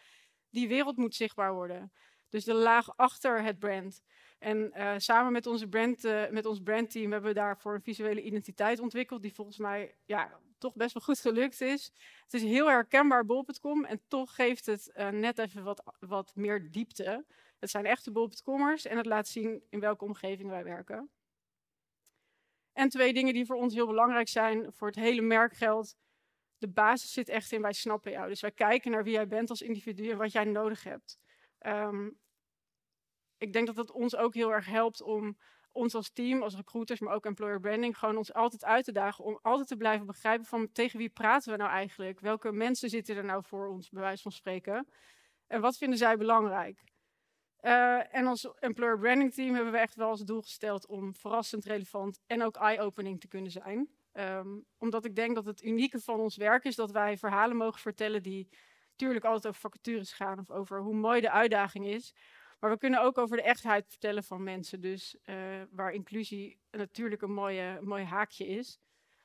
Die 0.50 0.68
wereld 0.68 0.96
moet 0.96 1.14
zichtbaar 1.14 1.54
worden. 1.54 1.92
Dus 2.28 2.44
de 2.44 2.54
laag 2.54 2.96
achter 2.96 3.42
het 3.42 3.58
brand. 3.58 4.02
En 4.38 4.72
uh, 4.76 4.94
samen 4.96 5.32
met, 5.32 5.46
onze 5.46 5.68
brand, 5.68 6.04
uh, 6.04 6.28
met 6.30 6.46
ons 6.46 6.60
brandteam 6.60 7.12
hebben 7.12 7.30
we 7.30 7.36
daarvoor 7.36 7.74
een 7.74 7.82
visuele 7.82 8.22
identiteit 8.22 8.80
ontwikkeld, 8.80 9.22
die 9.22 9.34
volgens 9.34 9.58
mij 9.58 9.94
ja, 10.04 10.40
toch 10.58 10.74
best 10.74 10.94
wel 10.94 11.02
goed 11.02 11.20
gelukt 11.20 11.60
is. 11.60 11.92
Het 12.22 12.34
is 12.34 12.42
heel 12.42 12.66
herkenbaar 12.66 13.24
bol.com 13.24 13.84
en 13.84 14.00
toch 14.08 14.34
geeft 14.34 14.66
het 14.66 14.92
uh, 14.96 15.08
net 15.08 15.38
even 15.38 15.64
wat, 15.64 15.82
wat 16.00 16.32
meer 16.34 16.70
diepte. 16.70 17.24
Het 17.64 17.72
zijn 17.72 17.86
echte 17.86 18.10
bol.commers 18.10 18.86
en 18.86 18.96
het 18.96 19.06
laat 19.06 19.28
zien 19.28 19.62
in 19.70 19.80
welke 19.80 20.04
omgeving 20.04 20.50
wij 20.50 20.64
werken. 20.64 21.10
En 22.72 22.88
twee 22.88 23.12
dingen 23.12 23.34
die 23.34 23.46
voor 23.46 23.56
ons 23.56 23.74
heel 23.74 23.86
belangrijk 23.86 24.28
zijn, 24.28 24.72
voor 24.72 24.86
het 24.86 24.96
hele 24.96 25.22
merk 25.22 25.54
geldt. 25.54 25.96
De 26.58 26.68
basis 26.68 27.12
zit 27.12 27.28
echt 27.28 27.52
in 27.52 27.62
wij 27.62 27.72
snappen 27.72 28.12
jou. 28.12 28.28
Dus 28.28 28.40
wij 28.40 28.50
kijken 28.50 28.90
naar 28.90 29.04
wie 29.04 29.12
jij 29.12 29.26
bent 29.26 29.50
als 29.50 29.62
individu 29.62 30.10
en 30.10 30.16
wat 30.16 30.32
jij 30.32 30.44
nodig 30.44 30.82
hebt. 30.82 31.18
Um, 31.66 32.18
ik 33.38 33.52
denk 33.52 33.66
dat 33.66 33.76
dat 33.76 33.90
ons 33.90 34.16
ook 34.16 34.34
heel 34.34 34.52
erg 34.52 34.66
helpt 34.66 35.02
om 35.02 35.38
ons 35.72 35.94
als 35.94 36.10
team, 36.10 36.42
als 36.42 36.56
recruiters, 36.56 37.00
maar 37.00 37.14
ook 37.14 37.26
employer 37.26 37.60
branding, 37.60 37.98
gewoon 37.98 38.16
ons 38.16 38.32
altijd 38.32 38.64
uit 38.64 38.84
te 38.84 38.92
dagen 38.92 39.24
om 39.24 39.38
altijd 39.42 39.68
te 39.68 39.76
blijven 39.76 40.06
begrijpen 40.06 40.46
van 40.46 40.72
tegen 40.72 40.98
wie 40.98 41.10
praten 41.10 41.52
we 41.52 41.58
nou 41.58 41.70
eigenlijk? 41.70 42.20
Welke 42.20 42.52
mensen 42.52 42.88
zitten 42.88 43.16
er 43.16 43.24
nou 43.24 43.44
voor 43.44 43.68
ons, 43.68 43.90
bij 43.90 44.02
wijze 44.02 44.22
van 44.22 44.32
spreken? 44.32 44.88
En 45.46 45.60
wat 45.60 45.76
vinden 45.76 45.98
zij 45.98 46.16
belangrijk? 46.16 46.93
Uh, 47.64 48.14
en 48.14 48.26
als 48.26 48.48
employer 48.58 48.98
branding 48.98 49.34
team 49.34 49.54
hebben 49.54 49.72
we 49.72 49.78
echt 49.78 49.94
wel 49.94 50.08
als 50.08 50.20
doel 50.20 50.42
gesteld 50.42 50.86
om 50.86 51.14
verrassend 51.14 51.64
relevant 51.64 52.20
en 52.26 52.42
ook 52.42 52.56
eye-opening 52.56 53.20
te 53.20 53.28
kunnen 53.28 53.50
zijn. 53.50 53.88
Um, 54.12 54.64
omdat 54.78 55.04
ik 55.04 55.16
denk 55.16 55.34
dat 55.34 55.44
het 55.44 55.62
unieke 55.62 56.00
van 56.00 56.20
ons 56.20 56.36
werk 56.36 56.64
is 56.64 56.76
dat 56.76 56.90
wij 56.90 57.16
verhalen 57.16 57.56
mogen 57.56 57.80
vertellen 57.80 58.22
die 58.22 58.48
natuurlijk 58.90 59.24
altijd 59.24 59.46
over 59.46 59.60
vacatures 59.60 60.12
gaan 60.12 60.38
of 60.38 60.50
over 60.50 60.80
hoe 60.80 60.94
mooi 60.94 61.20
de 61.20 61.30
uitdaging 61.30 61.86
is. 61.86 62.14
Maar 62.60 62.70
we 62.70 62.78
kunnen 62.78 63.02
ook 63.02 63.18
over 63.18 63.36
de 63.36 63.42
echtheid 63.42 63.88
vertellen 63.88 64.24
van 64.24 64.42
mensen. 64.42 64.80
Dus 64.80 65.16
uh, 65.24 65.36
waar 65.70 65.92
inclusie 65.92 66.58
natuurlijk 66.70 67.22
een 67.22 67.32
mooie, 67.32 67.80
mooi 67.80 68.04
haakje 68.04 68.46
is. 68.46 68.78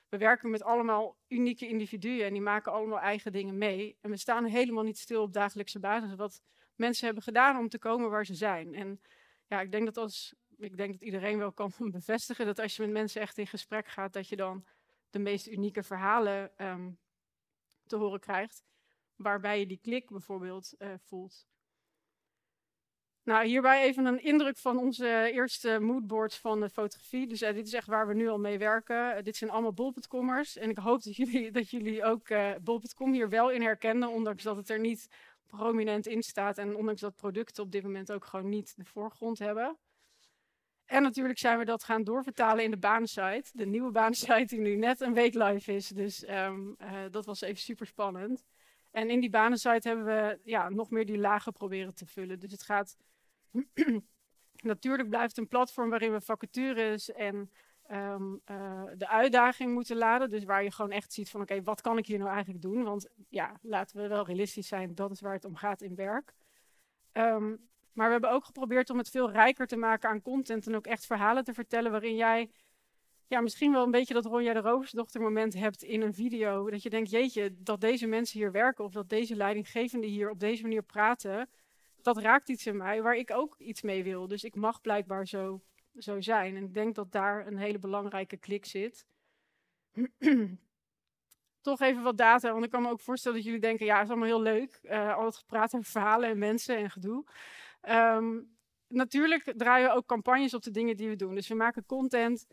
We 0.09 0.17
werken 0.17 0.49
met 0.49 0.63
allemaal 0.63 1.17
unieke 1.27 1.67
individuen 1.67 2.25
en 2.25 2.33
die 2.33 2.41
maken 2.41 2.71
allemaal 2.71 2.99
eigen 2.99 3.31
dingen 3.31 3.57
mee. 3.57 3.97
En 4.01 4.09
we 4.09 4.17
staan 4.17 4.45
helemaal 4.45 4.83
niet 4.83 4.97
stil 4.97 5.21
op 5.21 5.33
dagelijkse 5.33 5.79
basis. 5.79 6.15
Wat 6.15 6.41
mensen 6.79 7.05
hebben 7.05 7.23
gedaan 7.23 7.57
om 7.57 7.69
te 7.69 7.79
komen 7.79 8.09
waar 8.09 8.25
ze 8.25 8.35
zijn. 8.35 8.75
En 8.75 9.01
ja, 9.47 9.61
ik 9.61 9.71
denk 9.71 9.85
dat 9.85 9.97
als 9.97 10.35
ik 10.57 10.77
denk 10.77 10.91
dat 10.91 11.01
iedereen 11.01 11.37
wel 11.37 11.51
kan 11.51 11.71
bevestigen 11.91 12.45
dat 12.45 12.59
als 12.59 12.75
je 12.75 12.81
met 12.81 12.91
mensen 12.91 13.21
echt 13.21 13.37
in 13.37 13.47
gesprek 13.47 13.87
gaat, 13.87 14.13
dat 14.13 14.27
je 14.27 14.35
dan 14.35 14.65
de 15.09 15.19
meest 15.19 15.47
unieke 15.47 15.83
verhalen 15.83 16.51
um, 16.57 16.99
te 17.85 17.95
horen 17.95 18.19
krijgt. 18.19 18.63
Waarbij 19.15 19.59
je 19.59 19.65
die 19.65 19.79
klik 19.81 20.09
bijvoorbeeld 20.09 20.75
uh, 20.79 20.93
voelt. 20.97 21.47
Nou, 23.23 23.45
hierbij 23.45 23.83
even 23.83 24.05
een 24.05 24.23
indruk 24.23 24.57
van 24.57 24.77
onze 24.77 25.29
eerste 25.33 25.79
moodboards 25.79 26.39
van 26.39 26.59
de 26.59 26.69
fotografie. 26.69 27.27
Dus 27.27 27.41
uh, 27.41 27.53
dit 27.53 27.67
is 27.67 27.73
echt 27.73 27.87
waar 27.87 28.07
we 28.07 28.13
nu 28.13 28.27
al 28.27 28.39
mee 28.39 28.57
werken. 28.57 29.17
Uh, 29.17 29.23
dit 29.23 29.35
zijn 29.35 29.49
allemaal 29.49 29.73
bol.commers. 29.73 30.57
En 30.57 30.69
ik 30.69 30.77
hoop 30.77 31.03
dat 31.03 31.15
jullie, 31.21 31.51
dat 31.51 31.69
jullie 31.69 32.03
ook 32.03 32.29
uh, 32.29 32.51
bol.com 32.61 33.13
hier 33.13 33.29
wel 33.29 33.51
in 33.51 33.61
herkennen, 33.61 34.09
ondanks 34.09 34.43
dat 34.43 34.55
het 34.55 34.69
er 34.69 34.79
niet 34.79 35.07
prominent 35.49 36.07
in 36.07 36.23
staat. 36.23 36.57
En 36.57 36.75
ondanks 36.75 37.01
dat 37.01 37.15
producten 37.15 37.63
op 37.63 37.71
dit 37.71 37.83
moment 37.83 38.11
ook 38.11 38.25
gewoon 38.25 38.49
niet 38.49 38.73
de 38.77 38.85
voorgrond 38.85 39.39
hebben. 39.39 39.77
En 40.85 41.01
natuurlijk 41.01 41.39
zijn 41.39 41.57
we 41.57 41.65
dat 41.65 41.83
gaan 41.83 42.03
doorvertalen 42.03 42.63
in 42.63 42.71
de 42.71 42.77
banensite. 42.77 43.49
De 43.53 43.65
nieuwe 43.65 43.91
banensite 43.91 44.45
die 44.55 44.59
nu 44.59 44.75
net 44.75 45.01
een 45.01 45.13
week 45.13 45.33
live 45.33 45.73
is. 45.73 45.87
Dus 45.87 46.29
um, 46.29 46.75
uh, 46.81 47.01
dat 47.11 47.25
was 47.25 47.41
even 47.41 47.61
super 47.61 47.87
spannend. 47.87 48.43
En 48.91 49.09
in 49.09 49.19
die 49.19 49.29
banensite 49.29 49.87
hebben 49.87 50.05
we 50.05 50.39
ja, 50.43 50.69
nog 50.69 50.89
meer 50.89 51.05
die 51.05 51.17
lagen 51.17 51.53
proberen 51.53 51.93
te 51.93 52.05
vullen. 52.05 52.39
Dus 52.39 52.51
het 52.51 52.63
gaat... 52.63 52.97
natuurlijk 54.61 55.09
blijft 55.09 55.37
een 55.37 55.47
platform 55.47 55.89
waarin 55.89 56.11
we 56.11 56.21
vacatures 56.21 57.11
en 57.11 57.51
um, 57.91 58.41
uh, 58.51 58.83
de 58.97 59.07
uitdaging 59.07 59.73
moeten 59.73 59.97
laden. 59.97 60.29
Dus 60.29 60.43
waar 60.43 60.63
je 60.63 60.71
gewoon 60.71 60.91
echt 60.91 61.13
ziet 61.13 61.29
van 61.29 61.41
oké, 61.41 61.63
wat 61.63 61.81
kan 61.81 61.97
ik 61.97 62.05
hier 62.05 62.17
nou 62.17 62.29
eigenlijk 62.29 62.61
doen? 62.61 62.83
Want 62.83 63.09
ja, 63.29 63.59
laten 63.61 64.01
we 64.01 64.07
wel 64.07 64.25
realistisch 64.25 64.67
zijn, 64.67 64.95
dat 64.95 65.11
is 65.11 65.21
waar 65.21 65.33
het 65.33 65.45
om 65.45 65.55
gaat 65.55 65.81
in 65.81 65.95
werk. 65.95 66.33
Um, 67.13 67.67
maar 67.93 68.05
we 68.05 68.13
hebben 68.13 68.31
ook 68.31 68.45
geprobeerd 68.45 68.89
om 68.89 68.97
het 68.97 69.09
veel 69.09 69.31
rijker 69.31 69.67
te 69.67 69.77
maken 69.77 70.09
aan 70.09 70.21
content 70.21 70.67
en 70.67 70.75
ook 70.75 70.87
echt 70.87 71.05
verhalen 71.05 71.43
te 71.43 71.53
vertellen 71.53 71.91
waarin 71.91 72.15
jij 72.15 72.49
ja, 73.27 73.41
misschien 73.41 73.71
wel 73.71 73.83
een 73.83 73.91
beetje 73.91 74.13
dat 74.13 74.25
Ronja 74.25 74.53
de 74.53 74.59
Roversdochter 74.59 75.21
moment 75.21 75.53
hebt 75.53 75.83
in 75.83 76.01
een 76.01 76.13
video. 76.13 76.69
Dat 76.69 76.83
je 76.83 76.89
denkt, 76.89 77.09
jeetje, 77.09 77.55
dat 77.57 77.81
deze 77.81 78.07
mensen 78.07 78.39
hier 78.39 78.51
werken 78.51 78.83
of 78.83 78.91
dat 78.91 79.09
deze 79.09 79.35
leidinggevenden 79.35 80.09
hier 80.09 80.29
op 80.29 80.39
deze 80.39 80.61
manier 80.61 80.83
praten. 80.83 81.49
Dat 82.01 82.17
raakt 82.17 82.49
iets 82.49 82.65
in 82.65 82.77
mij 82.77 83.01
waar 83.01 83.15
ik 83.15 83.31
ook 83.31 83.55
iets 83.57 83.81
mee 83.81 84.03
wil. 84.03 84.27
Dus 84.27 84.43
ik 84.43 84.55
mag 84.55 84.81
blijkbaar 84.81 85.27
zo 85.27 85.61
zo 85.99 86.21
zijn. 86.21 86.55
En 86.55 86.63
ik 86.63 86.73
denk 86.73 86.95
dat 86.95 87.11
daar 87.11 87.47
een 87.47 87.57
hele 87.57 87.79
belangrijke 87.79 88.37
klik 88.37 88.65
zit. 88.65 89.05
Toch 91.61 91.81
even 91.81 92.03
wat 92.03 92.17
data, 92.17 92.51
want 92.51 92.63
ik 92.63 92.71
kan 92.71 92.81
me 92.81 92.89
ook 92.89 92.99
voorstellen 92.99 93.37
dat 93.37 93.45
jullie 93.45 93.61
denken, 93.61 93.85
ja, 93.85 93.95
het 93.95 94.03
is 94.03 94.09
allemaal 94.09 94.27
heel 94.27 94.41
leuk. 94.41 94.79
Uh, 94.83 95.15
al 95.15 95.25
het 95.25 95.37
gepraat 95.37 95.73
over 95.73 95.91
verhalen 95.91 96.29
en 96.29 96.37
mensen 96.37 96.77
en 96.77 96.89
gedoe. 96.89 97.25
Um, 97.89 98.57
natuurlijk 98.87 99.53
draaien 99.57 99.89
we 99.89 99.95
ook 99.95 100.05
campagnes 100.05 100.53
op 100.53 100.63
de 100.63 100.71
dingen 100.71 100.97
die 100.97 101.09
we 101.09 101.15
doen. 101.15 101.35
Dus 101.35 101.47
we 101.47 101.55
maken 101.55 101.85
content. 101.85 102.47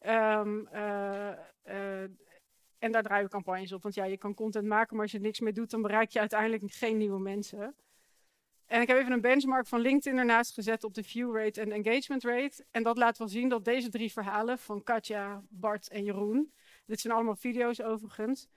Um, 0.00 0.68
uh, 0.72 1.32
uh, 1.64 2.02
en 2.78 2.92
daar 2.92 3.02
draaien 3.02 3.24
we 3.24 3.30
campagnes 3.30 3.72
op. 3.72 3.82
Want 3.82 3.94
ja, 3.94 4.04
je 4.04 4.18
kan 4.18 4.34
content 4.34 4.66
maken, 4.66 4.94
maar 4.94 5.02
als 5.02 5.12
je 5.12 5.18
er 5.18 5.24
niks 5.24 5.40
mee 5.40 5.52
doet, 5.52 5.70
dan 5.70 5.82
bereik 5.82 6.10
je 6.10 6.20
uiteindelijk 6.20 6.62
geen 6.66 6.96
nieuwe 6.96 7.20
mensen. 7.20 7.74
En 8.68 8.80
ik 8.80 8.88
heb 8.88 8.98
even 8.98 9.12
een 9.12 9.20
benchmark 9.20 9.66
van 9.66 9.80
LinkedIn 9.80 10.18
ernaast 10.18 10.54
gezet 10.54 10.84
op 10.84 10.94
de 10.94 11.02
view 11.02 11.36
rate 11.36 11.60
en 11.60 11.72
engagement 11.72 12.24
rate. 12.24 12.64
En 12.70 12.82
dat 12.82 12.98
laat 12.98 13.18
wel 13.18 13.28
zien 13.28 13.48
dat 13.48 13.64
deze 13.64 13.88
drie 13.88 14.12
verhalen 14.12 14.58
van 14.58 14.82
Katja, 14.82 15.42
Bart 15.48 15.88
en 15.88 16.04
Jeroen, 16.04 16.52
dit 16.86 17.00
zijn 17.00 17.14
allemaal 17.14 17.36
video's 17.36 17.80
overigens, 17.80 18.48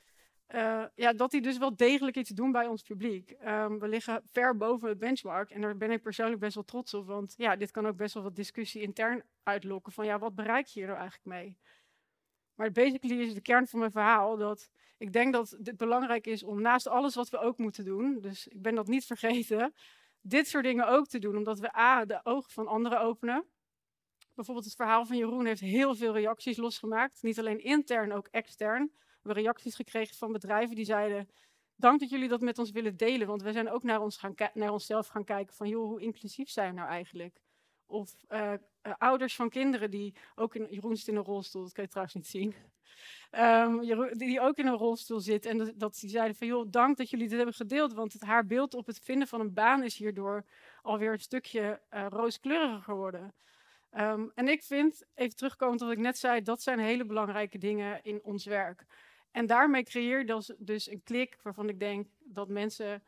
uh, 0.55 0.83
ja, 0.95 1.13
dat 1.13 1.31
die 1.31 1.41
dus 1.41 1.57
wel 1.57 1.75
degelijk 1.75 2.17
iets 2.17 2.29
doen 2.29 2.51
bij 2.51 2.67
ons 2.67 2.81
publiek. 2.81 3.35
Um, 3.45 3.79
we 3.79 3.87
liggen 3.87 4.21
ver 4.31 4.57
boven 4.57 4.89
het 4.89 4.99
benchmark 4.99 5.49
en 5.49 5.61
daar 5.61 5.77
ben 5.77 5.91
ik 5.91 6.01
persoonlijk 6.01 6.39
best 6.39 6.55
wel 6.55 6.63
trots 6.63 6.93
op. 6.93 7.07
Want 7.07 7.33
ja, 7.37 7.55
dit 7.55 7.71
kan 7.71 7.87
ook 7.87 7.95
best 7.95 8.13
wel 8.13 8.23
wat 8.23 8.35
discussie 8.35 8.81
intern 8.81 9.23
uitlokken 9.43 9.93
van 9.93 10.05
ja, 10.05 10.19
wat 10.19 10.35
bereik 10.35 10.65
je 10.65 10.79
hier 10.79 10.87
nou 10.87 10.99
eigenlijk 10.99 11.29
mee? 11.29 11.57
Maar 12.55 12.71
basically 12.71 13.21
is 13.21 13.33
de 13.33 13.41
kern 13.41 13.67
van 13.67 13.79
mijn 13.79 13.91
verhaal 13.91 14.37
dat 14.37 14.69
ik 14.97 15.13
denk 15.13 15.33
dat 15.33 15.57
het 15.63 15.77
belangrijk 15.77 16.27
is 16.27 16.43
om 16.43 16.61
naast 16.61 16.87
alles 16.87 17.15
wat 17.15 17.29
we 17.29 17.37
ook 17.37 17.57
moeten 17.57 17.85
doen, 17.85 18.19
dus 18.19 18.47
ik 18.47 18.61
ben 18.61 18.75
dat 18.75 18.87
niet 18.87 19.05
vergeten, 19.05 19.73
dit 20.21 20.47
soort 20.47 20.63
dingen 20.63 20.87
ook 20.87 21.07
te 21.07 21.19
doen. 21.19 21.37
Omdat 21.37 21.59
we 21.59 21.77
A, 21.77 22.05
de 22.05 22.19
ogen 22.23 22.51
van 22.51 22.67
anderen 22.67 23.01
openen. 23.01 23.45
Bijvoorbeeld 24.33 24.65
het 24.65 24.75
verhaal 24.75 25.05
van 25.05 25.17
Jeroen 25.17 25.45
heeft 25.45 25.61
heel 25.61 25.95
veel 25.95 26.13
reacties 26.13 26.57
losgemaakt. 26.57 27.21
Niet 27.21 27.39
alleen 27.39 27.63
intern, 27.63 28.11
ook 28.11 28.27
extern. 28.27 28.91
We 28.95 29.27
hebben 29.27 29.43
reacties 29.43 29.75
gekregen 29.75 30.15
van 30.15 30.31
bedrijven 30.31 30.75
die 30.75 30.85
zeiden... 30.85 31.29
Dank 31.75 31.99
dat 31.99 32.09
jullie 32.09 32.27
dat 32.27 32.41
met 32.41 32.59
ons 32.59 32.71
willen 32.71 32.97
delen, 32.97 33.27
want 33.27 33.41
we 33.41 33.51
zijn 33.51 33.69
ook 33.69 33.83
naar, 33.83 34.01
ons 34.01 34.17
gaan 34.17 34.33
naar 34.53 34.71
onszelf 34.71 35.07
gaan 35.07 35.23
kijken 35.23 35.55
van... 35.55 35.67
joh, 35.67 35.87
hoe 35.87 36.01
inclusief 36.01 36.49
zijn 36.49 36.69
we 36.69 36.75
nou 36.75 36.89
eigenlijk? 36.89 37.41
Of 37.91 38.13
uh, 38.29 38.53
uh, 38.88 38.93
ouders 38.98 39.36
van 39.36 39.50
kinderen 39.50 39.91
die 39.91 40.15
ook 40.36 40.55
in... 40.55 40.67
Jeroen 40.69 40.98
zit 40.98 41.07
in 41.07 41.15
een 41.15 41.24
rolstoel, 41.24 41.63
dat 41.63 41.71
kan 41.71 41.83
je 41.83 41.89
trouwens 41.89 42.15
niet 42.15 42.27
zien. 42.27 42.55
Um, 43.31 43.79
die, 44.17 44.41
ook 44.41 44.57
in 44.57 44.67
een 44.67 44.77
rolstoel 44.77 45.19
zit. 45.19 45.45
En 45.45 45.57
dat, 45.57 45.71
dat 45.75 45.98
die 46.00 46.10
zeiden 46.10 46.36
van, 46.36 46.48
joh, 46.48 46.67
dank 46.69 46.98
dat 46.98 47.10
jullie 47.10 47.27
dit 47.27 47.38
hebben 47.38 47.55
gedeeld. 47.55 47.93
Want 47.93 48.13
het, 48.13 48.21
haar 48.21 48.45
beeld 48.45 48.74
op 48.74 48.86
het 48.86 49.00
vinden 49.00 49.27
van 49.27 49.39
een 49.39 49.53
baan 49.53 49.83
is 49.83 49.98
hierdoor 49.98 50.45
alweer 50.81 51.12
een 51.12 51.19
stukje 51.19 51.81
uh, 51.93 52.05
rooskleuriger 52.10 52.81
geworden. 52.81 53.33
Um, 53.98 54.31
en 54.36 54.48
ik 54.48 54.63
vind, 54.63 55.05
even 55.15 55.36
terugkomend 55.36 55.79
wat 55.79 55.91
ik 55.91 55.98
net 55.98 56.17
zei, 56.17 56.41
dat 56.41 56.62
zijn 56.62 56.79
hele 56.79 57.05
belangrijke 57.05 57.57
dingen 57.57 58.03
in 58.03 58.24
ons 58.24 58.45
werk. 58.45 58.86
En 59.31 59.45
daarmee 59.45 59.83
creëer 59.83 60.17
je 60.17 60.25
dus, 60.25 60.51
dus 60.57 60.89
een 60.89 61.03
klik 61.03 61.38
waarvan 61.41 61.69
ik 61.69 61.79
denk 61.79 62.07
dat 62.19 62.48
mensen, 62.48 63.03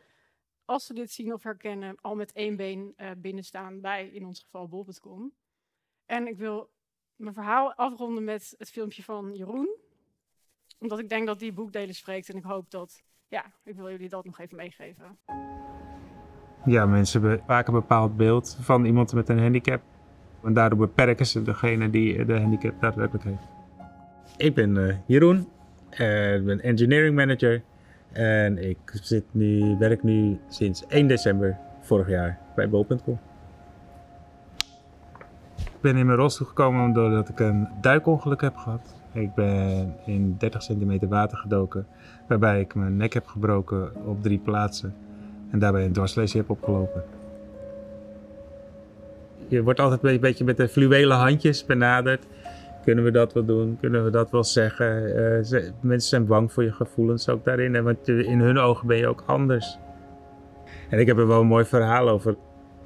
als 0.74 0.86
ze 0.86 0.94
dit 0.94 1.12
zien 1.12 1.34
of 1.34 1.44
herkennen, 1.44 1.96
al 2.02 2.16
met 2.16 2.32
één 2.32 2.56
been 2.56 2.94
uh, 2.98 3.08
binnenstaan 3.18 3.82
bij, 3.82 4.08
in 4.08 4.26
ons 4.26 4.40
geval, 4.40 4.68
bol.com. 4.68 5.34
En 6.06 6.28
ik 6.28 6.38
wil 6.38 6.70
mijn 7.16 7.34
verhaal 7.34 7.74
afronden 7.74 8.24
met 8.24 8.56
het 8.58 8.70
filmpje 8.70 9.04
van 9.04 9.36
Jeroen. 9.36 9.76
Omdat 10.80 11.00
ik 11.00 11.10
denk 11.10 11.28
dat 11.28 11.40
die 11.40 11.54
boekdelen 11.54 11.96
spreekt 11.96 12.30
en 12.30 12.38
ik 12.38 12.44
hoop 12.44 12.72
dat, 12.72 13.04
ja, 13.28 13.46
ik 13.64 13.76
wil 13.76 13.90
jullie 13.90 14.10
dat 14.10 14.26
nog 14.26 14.40
even 14.40 14.58
meegeven. 14.58 15.18
Ja, 16.66 16.86
mensen 16.86 17.22
hebben 17.22 17.46
vaak 17.46 17.68
een 17.68 17.74
bepaald 17.74 18.18
beeld 18.18 18.58
van 18.62 18.86
iemand 18.86 19.14
met 19.14 19.30
een 19.30 19.40
handicap. 19.40 19.82
En 20.44 20.54
daardoor 20.54 20.80
beperken 20.80 21.26
ze 21.26 21.42
degene 21.42 21.90
die 21.90 22.26
de 22.26 22.40
handicap 22.40 22.82
daadwerkelijk 22.82 23.24
heeft. 23.24 23.48
Ik 24.38 24.54
ben 24.54 24.76
uh, 24.76 24.96
Jeroen, 25.08 25.48
uh, 26.00 26.36
ik 26.36 26.46
ben 26.46 26.62
engineering 26.62 27.16
manager. 27.16 27.64
En 28.14 28.58
ik 28.70 28.78
zit 29.02 29.24
nu, 29.32 29.78
werk 29.78 30.04
nu 30.04 30.40
sinds 30.50 30.88
1 30.88 31.08
december 31.08 31.58
vorig 31.82 32.10
jaar 32.10 32.40
bij 32.56 32.70
bol.com 32.70 33.20
ben 35.84 35.98
in 35.98 36.06
mijn 36.06 36.18
rolstoel 36.18 36.48
gekomen 36.48 36.94
doordat 36.94 37.30
ik 37.30 37.40
een 37.40 37.68
duikongeluk 37.82 38.42
heb 38.42 38.56
gehad. 38.56 38.96
Ik 39.12 39.34
ben 39.34 39.96
in 40.06 40.36
30 40.38 40.64
centimeter 40.64 41.08
water 41.08 41.38
gedoken, 41.38 41.88
waarbij 42.28 42.60
ik 42.60 42.76
mijn 42.76 42.98
nek 42.98 43.14
heb 43.14 43.28
gebroken 43.28 43.92
op 44.06 44.24
drie 44.24 44.40
plaatsen 44.40 44.96
en 45.52 45.60
daarbij 45.60 45.86
een 45.86 45.92
dwarslesie 45.92 46.40
heb 46.40 46.50
opgelopen. 46.50 47.04
Je 49.48 49.64
wordt 49.64 49.80
altijd 49.80 50.04
een 50.04 50.20
beetje 50.20 50.44
met 50.44 50.58
de 50.58 50.68
fluwelen 50.68 51.18
handjes 51.18 51.66
benaderd. 51.66 52.26
Kunnen 52.84 53.04
we 53.04 53.12
dat 53.12 53.34
wel 53.34 53.46
doen? 53.46 53.78
Kunnen 53.80 54.04
we 54.04 54.10
dat 54.10 54.32
wel 54.32 54.44
zeggen? 54.44 55.08
Uh, 55.08 55.62
mensen 55.82 56.10
zijn 56.10 56.26
bang 56.26 56.52
voor 56.52 56.64
je 56.64 56.72
gevoelens 56.72 57.30
ook 57.30 57.46
daarin. 57.46 57.84
Want 57.84 58.08
in 58.08 58.40
hun 58.40 58.58
ogen 58.58 58.88
ben 58.88 58.98
je 58.98 59.08
ook 59.08 59.24
anders. 59.26 59.78
En 60.90 61.00
ik 61.00 61.08
heb 61.08 61.18
er 61.18 61.28
wel 61.28 61.42
een 61.42 61.48
mooi 61.48 61.66
verhaal 61.66 62.10
over. 62.10 62.32
Ik 62.32 62.38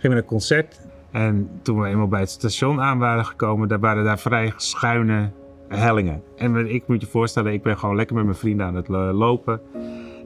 ging 0.04 0.14
naar 0.14 0.22
een 0.22 0.28
concert 0.28 0.80
en 1.12 1.50
toen 1.62 1.80
we 1.80 1.88
eenmaal 1.88 2.08
bij 2.08 2.20
het 2.20 2.30
station 2.30 2.82
aan 2.82 3.00
waren 3.00 3.26
gekomen, 3.26 3.68
daar 3.68 3.80
waren 3.80 4.04
daar 4.04 4.20
vrij 4.20 4.54
schuine 4.56 5.32
hellingen. 5.68 6.24
En 6.36 6.74
ik 6.74 6.88
moet 6.88 7.02
je 7.02 7.08
voorstellen, 7.08 7.54
ik 7.54 7.64
ben 7.64 7.78
gewoon 7.78 7.96
lekker 7.96 8.16
met 8.16 8.26
mijn 8.26 8.38
vrienden 8.38 8.66
aan 8.66 8.76
het 8.76 8.88
lopen. 8.88 9.62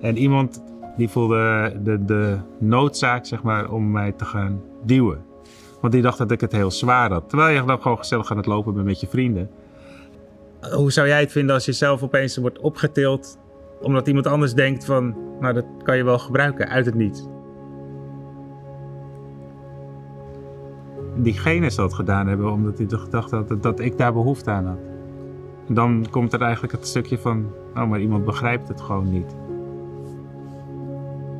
En 0.01 0.17
iemand 0.17 0.63
die 0.97 1.09
voelde 1.09 1.73
de, 1.83 2.05
de 2.05 2.37
noodzaak, 2.59 3.25
zeg 3.25 3.43
maar, 3.43 3.71
om 3.71 3.91
mij 3.91 4.11
te 4.11 4.25
gaan 4.25 4.61
duwen. 4.83 5.25
Want 5.81 5.93
die 5.93 6.01
dacht 6.01 6.17
dat 6.17 6.31
ik 6.31 6.41
het 6.41 6.51
heel 6.51 6.71
zwaar 6.71 7.11
had. 7.11 7.29
Terwijl 7.29 7.55
je 7.55 7.65
dan 7.65 7.81
gewoon 7.81 7.97
gezellig 7.97 8.31
aan 8.31 8.37
het 8.37 8.45
lopen 8.45 8.73
bent 8.73 8.85
met 8.85 8.99
je 8.99 9.07
vrienden. 9.07 9.49
Hoe 10.61 10.91
zou 10.91 11.07
jij 11.07 11.19
het 11.19 11.31
vinden 11.31 11.55
als 11.55 11.65
je 11.65 11.71
zelf 11.71 12.03
opeens 12.03 12.37
wordt 12.37 12.59
opgetild 12.59 13.39
omdat 13.81 14.07
iemand 14.07 14.27
anders 14.27 14.53
denkt 14.53 14.85
van, 14.85 15.15
nou 15.39 15.53
dat 15.53 15.65
kan 15.83 15.97
je 15.97 16.03
wel 16.03 16.19
gebruiken 16.19 16.69
uit 16.69 16.85
het 16.85 16.95
niets. 16.95 17.27
diegene 21.15 21.69
zal 21.69 21.83
het 21.83 21.93
gedaan 21.93 22.27
hebben 22.27 22.51
omdat 22.51 22.77
hij 22.77 22.87
toch 22.87 23.09
dacht 23.09 23.29
dat, 23.29 23.63
dat 23.63 23.79
ik 23.79 23.97
daar 23.97 24.13
behoefte 24.13 24.51
aan 24.51 24.65
had. 24.65 24.79
Dan 25.67 26.05
komt 26.09 26.33
er 26.33 26.41
eigenlijk 26.41 26.73
het 26.73 26.87
stukje 26.87 27.17
van, 27.17 27.45
oh 27.75 27.89
maar 27.89 27.99
iemand 27.99 28.25
begrijpt 28.25 28.67
het 28.67 28.81
gewoon 28.81 29.11
niet. 29.11 29.35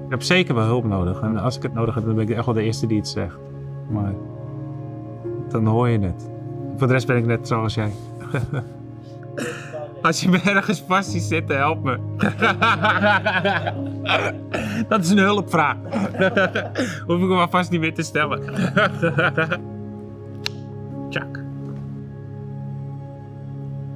Ik 0.06 0.10
heb 0.18 0.22
zeker 0.22 0.56
wel 0.56 0.66
hulp 0.66 0.86
nodig. 0.86 1.22
En 1.22 1.38
als 1.38 1.56
ik 1.56 1.63
het 1.63 1.74
nodig 1.74 1.96
heb, 1.96 2.06
dan 2.06 2.16
ben 2.16 2.24
ik 2.30 2.36
echt 2.36 2.46
wel 2.46 2.54
de 2.54 2.63
eerste 2.63 2.88
die 2.88 2.98
het 2.98 3.08
zegt. 3.08 3.38
Maar 3.90 4.13
dan 5.50 5.66
hoor 5.66 5.90
je 5.90 6.00
het. 6.00 6.30
Voor 6.78 6.88
de 6.88 6.94
rest 6.94 7.08
ben 7.08 7.18
ik 7.18 7.25
net 7.25 7.48
zoals 7.48 7.74
jij. 7.74 7.92
Als 10.01 10.22
je 10.22 10.29
me 10.29 10.38
ergens 10.38 10.84
vast 10.88 11.12
ziet 11.12 11.22
zitten, 11.22 11.58
help 11.58 11.84
me. 11.84 12.00
Dat 14.89 15.03
is 15.03 15.10
een 15.10 15.17
hulpvraag. 15.17 15.75
Hoef 17.08 17.22
ik 17.22 17.29
hem 17.29 17.50
vast 17.50 17.72
niet 17.72 17.79
meer 17.79 17.93
te 17.93 18.01
stellen. 18.01 18.41
Tjak. 21.10 21.43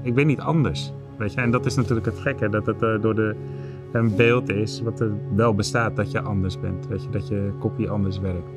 Ik 0.02 0.16
ben 0.16 0.28
niet 0.28 0.40
anders. 0.40 0.94
Weet 1.18 1.34
je, 1.34 1.42
en 1.42 1.52
dat 1.52 1.66
is 1.66 1.76
natuurlijk 1.76 2.06
het 2.06 2.20
gekke, 2.20 2.50
dat 2.50 2.66
het 2.66 2.82
uh, 2.82 3.02
door 3.02 3.16
de, 3.16 3.36
een 3.92 4.16
beeld 4.16 4.50
is 4.50 4.82
wat 4.82 5.00
er 5.00 5.12
wel 5.36 5.56
bestaat 5.56 5.96
dat 5.96 6.12
je 6.12 6.22
anders 6.22 6.60
bent. 6.60 6.88
Weet 6.88 7.04
je, 7.04 7.10
dat 7.10 7.28
je 7.28 7.54
kopie 7.60 7.90
anders 7.90 8.20
werkt. 8.20 8.50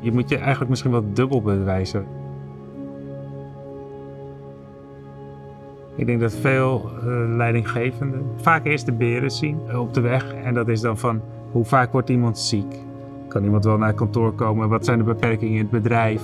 Je 0.00 0.12
moet 0.12 0.28
je 0.28 0.36
eigenlijk 0.36 0.70
misschien 0.70 0.90
wel 0.90 1.12
dubbel 1.12 1.42
bewijzen 1.42 2.06
Ik 5.96 6.06
denk 6.06 6.20
dat 6.20 6.32
veel 6.32 6.90
uh, 7.04 7.36
leidinggevenden 7.36 8.22
vaak 8.36 8.64
eerst 8.64 8.86
de 8.86 8.92
beren 8.92 9.30
zien 9.30 9.58
eh, 9.68 9.80
op 9.80 9.94
de 9.94 10.00
weg. 10.00 10.34
En 10.34 10.54
dat 10.54 10.68
is 10.68 10.80
dan 10.80 10.98
van 10.98 11.20
hoe 11.50 11.64
vaak 11.64 11.92
wordt 11.92 12.08
iemand 12.08 12.38
ziek? 12.38 12.78
Kan 13.28 13.44
iemand 13.44 13.64
wel 13.64 13.78
naar 13.78 13.88
het 13.88 13.96
kantoor 13.96 14.32
komen? 14.32 14.68
Wat 14.68 14.84
zijn 14.84 14.98
de 14.98 15.04
beperkingen 15.04 15.54
in 15.54 15.60
het 15.60 15.70
bedrijf? 15.70 16.22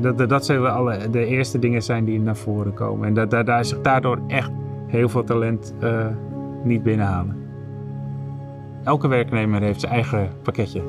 Dat, 0.00 0.18
dat, 0.18 0.28
dat 0.28 0.50
alle, 0.50 1.10
de 1.10 1.26
eerste 1.26 1.58
dingen 1.58 1.82
zijn 1.82 2.04
die 2.04 2.20
naar 2.20 2.36
voren 2.36 2.74
komen. 2.74 3.06
En 3.06 3.14
dat, 3.14 3.30
dat, 3.30 3.46
daar 3.46 3.64
zich 3.64 3.80
daardoor 3.80 4.18
echt 4.26 4.50
heel 4.86 5.08
veel 5.08 5.24
talent 5.24 5.74
uh, 5.82 6.06
niet 6.64 6.82
binnenhalen. 6.82 7.36
Elke 8.84 9.08
werknemer 9.08 9.60
heeft 9.60 9.80
zijn 9.80 9.92
eigen 9.92 10.30
pakketje. 10.42 10.82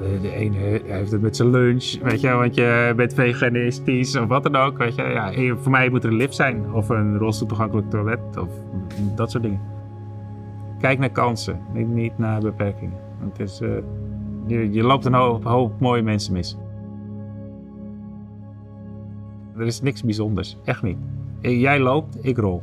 De 0.00 0.32
ene 0.32 0.56
heeft 0.84 1.10
het 1.10 1.20
met 1.20 1.36
zijn 1.36 1.50
lunch, 1.50 1.98
weet 2.02 2.20
je, 2.20 2.30
want 2.30 2.54
je 2.54 2.92
bent 2.96 3.14
veganistisch 3.14 4.16
of 4.16 4.26
wat 4.26 4.42
dan 4.42 4.56
ook. 4.56 4.78
Weet 4.78 4.94
je. 4.94 5.02
Ja, 5.02 5.56
voor 5.56 5.70
mij 5.70 5.88
moet 5.88 6.04
er 6.04 6.10
een 6.10 6.16
lift 6.16 6.34
zijn 6.34 6.72
of 6.72 6.88
een 6.88 7.18
rolstoeltoegankelijk 7.18 7.90
toilet 7.90 8.36
of 8.38 8.48
dat 9.14 9.30
soort 9.30 9.42
dingen. 9.42 9.60
Kijk 10.78 10.98
naar 10.98 11.10
kansen, 11.10 11.60
niet, 11.72 12.18
naar 12.18 12.40
beperkingen. 12.40 12.98
Want 13.20 13.38
het 13.38 13.48
is, 13.48 13.60
uh, 13.60 13.70
je, 14.46 14.72
je, 14.72 14.82
loopt 14.82 15.04
een 15.04 15.14
hoop 15.42 15.80
mooie 15.80 16.02
mensen 16.02 16.32
mis. 16.32 16.56
Er 19.56 19.66
is 19.66 19.80
niks 19.80 20.02
bijzonders, 20.02 20.58
echt 20.64 20.82
niet. 20.82 20.98
Jij 21.40 21.80
loopt, 21.80 22.24
ik 22.24 22.38
rol. 22.38 22.62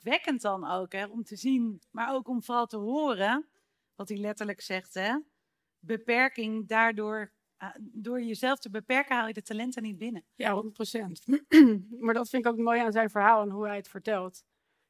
Indrukwekkend 0.00 0.40
dan 0.40 0.70
ook, 0.70 0.92
hè, 0.92 1.06
om 1.06 1.22
te 1.22 1.36
zien, 1.36 1.80
maar 1.90 2.14
ook 2.14 2.28
om 2.28 2.42
vooral 2.42 2.66
te 2.66 2.76
horen, 2.76 3.48
wat 3.94 4.08
hij 4.08 4.18
letterlijk 4.18 4.60
zegt, 4.60 4.94
hè. 4.94 5.18
Beperking, 5.78 6.68
daardoor, 6.68 7.32
uh, 7.62 7.68
door 7.80 8.22
jezelf 8.22 8.58
te 8.58 8.70
beperken, 8.70 9.16
haal 9.16 9.26
je 9.26 9.32
de 9.32 9.42
talenten 9.42 9.82
niet 9.82 9.98
binnen. 9.98 10.24
Ja, 10.34 10.52
100 10.52 10.74
procent. 10.74 11.24
maar 12.04 12.14
dat 12.14 12.28
vind 12.28 12.46
ik 12.46 12.52
ook 12.52 12.58
mooi 12.58 12.80
aan 12.80 12.92
zijn 12.92 13.10
verhaal 13.10 13.42
en 13.42 13.50
hoe 13.50 13.66
hij 13.66 13.76
het 13.76 13.88
vertelt. 13.88 14.44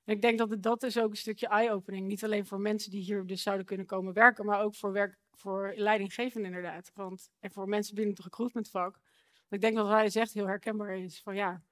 En 0.04 0.14
ik 0.14 0.22
denk 0.22 0.38
dat 0.38 0.50
het, 0.50 0.62
dat 0.62 0.82
is 0.82 0.98
ook 0.98 1.10
een 1.10 1.16
stukje 1.16 1.48
eye-opening. 1.48 2.06
Niet 2.06 2.24
alleen 2.24 2.46
voor 2.46 2.60
mensen 2.60 2.90
die 2.90 3.02
hier 3.02 3.26
dus 3.26 3.42
zouden 3.42 3.66
kunnen 3.66 3.86
komen 3.86 4.12
werken, 4.12 4.44
maar 4.44 4.62
ook 4.62 4.74
voor, 4.74 4.92
werk, 4.92 5.18
voor 5.30 5.72
leidinggevenden 5.76 6.50
inderdaad. 6.54 6.90
Want, 6.94 7.30
en 7.38 7.52
voor 7.52 7.68
mensen 7.68 7.94
binnen 7.94 8.14
het 8.14 8.24
recruitmentvak. 8.24 9.00
Ik 9.48 9.60
denk 9.60 9.76
dat 9.76 9.86
wat 9.86 9.96
hij 9.96 10.10
zegt 10.10 10.32
heel 10.32 10.46
herkenbaar 10.46 10.96
is. 10.96 11.20
Van 11.20 11.34
ja, 11.34 11.62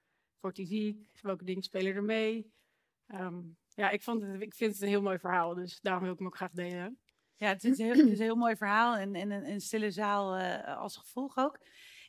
wordt 0.40 0.57
hij 0.57 0.66
ziek? 0.66 1.18
Welke 1.23 1.45
dingen 1.45 1.62
spelen 1.62 1.95
er 1.95 2.04
mee? 2.04 2.52
Um, 3.15 3.57
ja, 3.75 3.91
ik, 3.91 4.03
vond 4.03 4.23
het, 4.23 4.41
ik 4.43 4.55
vind 4.55 4.73
het 4.73 4.83
een 4.83 4.88
heel 4.88 5.03
mooi 5.03 5.19
verhaal, 5.19 5.55
dus 5.55 5.81
daarom 5.81 6.03
wil 6.03 6.12
ik 6.12 6.19
hem 6.19 6.27
ook 6.27 6.37
graag 6.37 6.53
delen. 6.53 6.99
Ja, 7.37 7.49
het 7.49 7.65
is, 7.65 7.79
heel, 7.79 7.95
het 7.97 8.07
is 8.07 8.19
een 8.19 8.25
heel 8.25 8.37
mooi 8.37 8.57
verhaal 8.57 8.97
en, 8.97 9.15
en 9.15 9.31
een, 9.31 9.61
stille 9.61 9.91
zaal 9.91 10.38
uh, 10.38 10.77
als 10.77 10.97
gevolg 10.97 11.37
ook. 11.37 11.59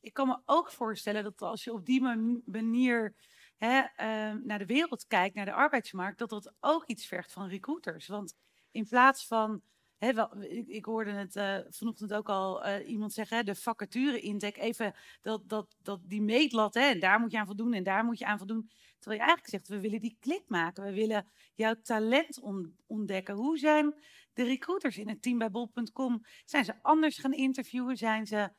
Ik 0.02 0.14
kan 0.14 0.28
me 0.28 0.42
ook 0.46 0.72
voorstellen 0.72 1.24
dat 1.24 1.42
als 1.42 1.64
je 1.64 1.74
op 1.74 1.86
die 1.86 2.02
manier 2.46 3.16
hè, 3.58 3.78
uh, 3.80 4.42
naar 4.44 4.60
de 4.60 4.66
wereld 4.66 5.08
kijkt, 5.08 5.36
naar 5.36 5.46
de 5.46 5.54
arbeidsmarkt, 5.54 6.18
dat 6.18 6.30
dat 6.30 6.54
ook 6.60 6.86
iets 6.86 7.06
vergt 7.06 7.32
van 7.32 7.48
recruiters. 7.48 8.08
Want 8.08 8.36
in 8.72 8.88
plaats 8.88 9.28
van 9.28 9.62
He, 10.00 10.14
wel, 10.14 10.44
ik, 10.44 10.68
ik, 10.68 10.86
hoorde 10.86 11.12
het 11.12 11.36
uh, 11.36 11.58
vanochtend 11.70 12.14
ook 12.14 12.30
al 12.30 12.68
uh, 12.68 12.90
iemand 12.90 13.14
zeggen, 13.14 13.38
hè, 13.38 13.44
de 13.44 13.56
vacature 13.56 14.20
intake, 14.20 14.60
even 14.60 14.94
dat, 15.22 15.50
dat, 15.50 15.76
dat 15.82 16.00
die 16.04 16.22
meetlat, 16.22 16.74
hè, 16.74 16.82
en 16.82 17.00
daar 17.00 17.20
moet 17.20 17.32
je 17.32 17.40
aan 17.40 17.46
voldoen 17.46 17.74
en 17.74 17.84
daar 17.84 18.04
moet 18.04 18.20
je 18.20 18.26
aan 18.26 18.38
voldoen. 18.38 18.70
Terwijl 19.00 19.22
je 19.22 19.28
eigenlijk 19.28 19.50
zegt, 19.50 19.68
we 19.68 19.80
willen 19.80 20.02
die 20.02 20.18
klik 20.20 20.44
maken, 20.48 20.84
we 20.84 20.94
willen 20.94 21.28
jouw 21.54 21.76
talent 21.84 22.40
on, 22.40 22.76
ontdekken. 22.88 23.36
Hoe 23.36 23.58
zijn 23.58 23.94
de 24.34 24.44
recruiters 24.44 24.98
in 24.98 25.10
het 25.10 25.22
team 25.22 25.38
bij 25.38 25.52
bol.com? 25.52 26.26
Zijn 26.46 26.66
ze 26.66 26.74
anders 26.82 27.18
gaan 27.18 27.34
interviewen? 27.34 27.98
Zijn 27.98 28.28
ze, 28.28 28.50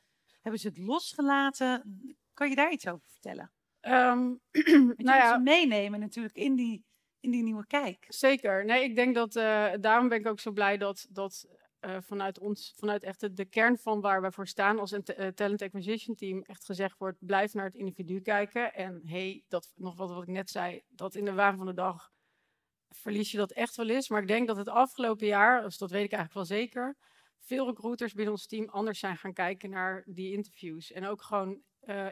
hebben 0.40 0.60
ze 0.60 0.68
het 0.68 0.78
losgelaten? 0.78 1.82
Kan 2.34 2.48
je 2.48 2.54
daar 2.54 2.72
iets 2.72 2.88
over 2.88 3.08
vertellen? 3.08 3.52
Um, 3.80 4.40
nou 4.96 5.18
ja, 5.18 5.38
meenemen 5.38 6.00
natuurlijk 6.00 6.34
in 6.34 6.54
die 6.54 6.84
in 7.20 7.30
die 7.30 7.42
nieuwe 7.42 7.66
kijk. 7.66 8.04
Zeker. 8.08 8.64
Nee, 8.64 8.84
ik 8.84 8.94
denk 8.94 9.14
dat 9.14 9.36
uh, 9.36 9.72
daarom 9.80 10.08
ben 10.08 10.18
ik 10.18 10.26
ook 10.26 10.40
zo 10.40 10.50
blij 10.50 10.76
dat, 10.76 11.06
dat 11.10 11.46
uh, 11.80 11.96
vanuit 12.00 12.38
ons, 12.38 12.74
vanuit 12.76 13.02
echt 13.02 13.36
de, 13.36 13.44
kern 13.44 13.78
van 13.78 14.00
waar 14.00 14.22
we 14.22 14.32
voor 14.32 14.46
staan 14.46 14.78
als 14.78 14.90
een 14.90 15.04
uh, 15.18 15.26
talent 15.26 15.62
acquisition 15.62 16.16
team, 16.16 16.42
echt 16.42 16.64
gezegd 16.64 16.98
wordt: 16.98 17.26
blijf 17.26 17.54
naar 17.54 17.64
het 17.64 17.74
individu 17.74 18.20
kijken. 18.20 18.74
En 18.74 19.00
hey, 19.04 19.44
dat 19.48 19.72
nog 19.74 19.96
wat, 19.96 20.10
wat 20.10 20.22
ik 20.22 20.28
net 20.28 20.50
zei, 20.50 20.82
dat 20.88 21.14
in 21.14 21.24
de 21.24 21.32
waan 21.32 21.56
van 21.56 21.66
de 21.66 21.74
dag 21.74 22.10
verlies 22.88 23.30
je 23.30 23.36
dat 23.36 23.52
echt 23.52 23.76
wel 23.76 23.88
eens. 23.88 24.08
Maar 24.08 24.20
ik 24.20 24.28
denk 24.28 24.46
dat 24.46 24.56
het 24.56 24.68
afgelopen 24.68 25.26
jaar, 25.26 25.62
dus 25.62 25.78
dat 25.78 25.90
weet 25.90 26.04
ik 26.04 26.12
eigenlijk 26.12 26.48
wel 26.48 26.58
zeker, 26.58 26.96
veel 27.38 27.66
recruiters 27.66 28.12
binnen 28.12 28.32
ons 28.32 28.46
team 28.46 28.68
anders 28.68 28.98
zijn 28.98 29.16
gaan 29.16 29.32
kijken 29.32 29.70
naar 29.70 30.02
die 30.06 30.32
interviews. 30.32 30.92
En 30.92 31.06
ook 31.06 31.22
gewoon 31.22 31.60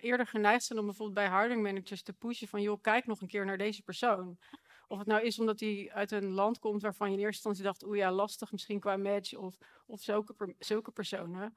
eerder 0.01 0.27
geneigd 0.27 0.65
zijn 0.65 0.79
om 0.79 0.85
bijvoorbeeld 0.85 1.29
bij 1.29 1.41
hiring 1.41 1.63
managers 1.63 2.03
te 2.03 2.13
pushen 2.13 2.49
van 2.49 2.63
joh, 2.63 2.81
kijk 2.81 3.07
nog 3.07 3.21
een 3.21 3.29
keer 3.29 3.45
naar 3.45 3.59
deze 3.59 3.83
persoon. 3.83 4.39
Of 4.89 4.99
het 4.99 5.07
nou 5.07 5.23
is 5.23 5.39
omdat 5.39 5.61
hij 5.61 5.91
uit 5.93 6.11
een 6.11 6.31
land 6.31 6.59
komt 6.59 6.83
waarvan 6.83 7.11
je 7.11 7.17
in 7.17 7.23
eerste 7.23 7.49
instantie 7.49 7.65
dacht, 7.65 7.85
oeh 7.85 7.97
ja, 7.97 8.13
lastig 8.13 8.53
misschien 8.53 8.81
qua 8.81 8.97
match 8.97 9.35
of, 9.35 9.59
of 9.87 10.03
zulke, 10.03 10.55
zulke 10.59 10.91
personen. 10.91 11.57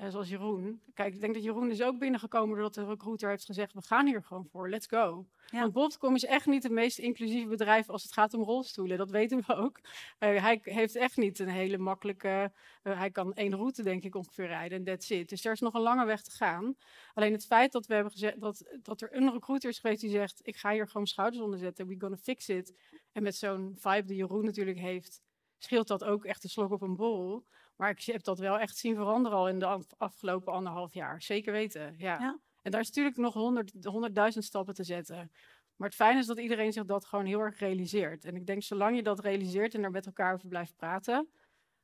Uh, 0.00 0.08
zoals 0.08 0.28
Jeroen. 0.28 0.80
Kijk, 0.94 1.14
ik 1.14 1.20
denk 1.20 1.34
dat 1.34 1.42
Jeroen 1.42 1.70
is 1.70 1.82
ook 1.82 1.98
binnengekomen 1.98 2.54
doordat 2.54 2.74
de 2.74 2.84
recruiter 2.84 3.28
heeft 3.28 3.44
gezegd, 3.44 3.72
we 3.72 3.82
gaan 3.82 4.06
hier 4.06 4.22
gewoon 4.22 4.46
voor, 4.46 4.68
let's 4.68 4.86
go. 4.86 5.26
Ja. 5.46 5.60
Want 5.60 5.72
Bobcom 5.72 6.14
is 6.14 6.24
echt 6.24 6.46
niet 6.46 6.62
het 6.62 6.72
meest 6.72 6.98
inclusieve 6.98 7.48
bedrijf 7.48 7.88
als 7.88 8.02
het 8.02 8.12
gaat 8.12 8.34
om 8.34 8.42
rolstoelen, 8.42 8.98
dat 8.98 9.10
weten 9.10 9.42
we 9.46 9.54
ook. 9.54 9.78
Uh, 9.78 10.42
hij 10.42 10.60
heeft 10.62 10.96
echt 10.96 11.16
niet 11.16 11.38
een 11.38 11.48
hele 11.48 11.78
makkelijke, 11.78 12.52
uh, 12.82 12.98
hij 12.98 13.10
kan 13.10 13.34
één 13.34 13.54
route 13.54 13.82
denk 13.82 14.04
ik 14.04 14.14
ongeveer 14.14 14.46
rijden 14.46 14.78
en 14.78 14.84
that's 14.84 15.10
it. 15.10 15.28
Dus 15.28 15.44
er 15.44 15.52
is 15.52 15.60
nog 15.60 15.74
een 15.74 15.80
lange 15.80 16.04
weg 16.04 16.22
te 16.22 16.30
gaan. 16.30 16.76
Alleen 17.14 17.32
het 17.32 17.46
feit 17.46 17.72
dat 17.72 17.86
we 17.86 17.94
hebben 17.94 18.12
gezegd, 18.12 18.40
dat, 18.40 18.78
dat 18.82 19.00
er 19.00 19.16
een 19.16 19.32
recruiter 19.32 19.70
is 19.70 19.78
geweest 19.78 20.00
die 20.00 20.10
zegt, 20.10 20.40
ik 20.42 20.56
ga 20.56 20.72
hier 20.72 20.88
gewoon 20.88 21.06
schouders 21.06 21.42
onder 21.42 21.58
zetten, 21.58 21.86
we 21.86 21.96
gonna 21.98 22.16
fix 22.16 22.48
it. 22.48 22.74
En 23.12 23.22
met 23.22 23.36
zo'n 23.36 23.74
vibe 23.76 24.06
die 24.06 24.16
Jeroen 24.16 24.44
natuurlijk 24.44 24.78
heeft, 24.78 25.22
scheelt 25.58 25.88
dat 25.88 26.04
ook 26.04 26.24
echt 26.24 26.44
een 26.44 26.50
slok 26.50 26.72
op 26.72 26.82
een 26.82 26.96
bol. 26.96 27.44
Maar 27.78 27.90
ik 27.90 28.02
heb 28.02 28.22
dat 28.22 28.38
wel 28.38 28.58
echt 28.58 28.76
zien 28.76 28.94
veranderen 28.94 29.38
al 29.38 29.48
in 29.48 29.58
de 29.58 29.84
afgelopen 29.96 30.52
anderhalf 30.52 30.94
jaar. 30.94 31.22
Zeker 31.22 31.52
weten, 31.52 31.94
ja. 31.98 32.18
ja. 32.18 32.38
En 32.62 32.70
daar 32.70 32.80
is 32.80 32.86
natuurlijk 32.86 33.16
nog 33.16 33.34
honderdduizend 33.82 34.44
stappen 34.44 34.74
te 34.74 34.84
zetten. 34.84 35.30
Maar 35.76 35.88
het 35.88 35.96
fijne 35.96 36.18
is 36.18 36.26
dat 36.26 36.38
iedereen 36.38 36.72
zich 36.72 36.84
dat 36.84 37.04
gewoon 37.04 37.24
heel 37.24 37.40
erg 37.40 37.58
realiseert. 37.58 38.24
En 38.24 38.36
ik 38.36 38.46
denk, 38.46 38.62
zolang 38.62 38.96
je 38.96 39.02
dat 39.02 39.20
realiseert 39.20 39.74
en 39.74 39.84
er 39.84 39.90
met 39.90 40.06
elkaar 40.06 40.34
over 40.34 40.48
blijft 40.48 40.76
praten, 40.76 41.28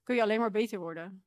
kun 0.02 0.14
je 0.14 0.22
alleen 0.22 0.40
maar 0.40 0.50
beter 0.50 0.78
worden. 0.78 1.24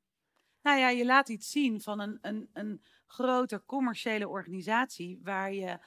Nou 0.61 0.79
ja, 0.79 0.89
je 0.89 1.05
laat 1.05 1.29
iets 1.29 1.51
zien 1.51 1.81
van 1.81 1.99
een, 1.99 2.17
een, 2.21 2.49
een 2.53 2.81
grote 3.05 3.63
commerciële 3.65 4.27
organisatie 4.27 5.19
waar 5.23 5.53
je 5.53 5.79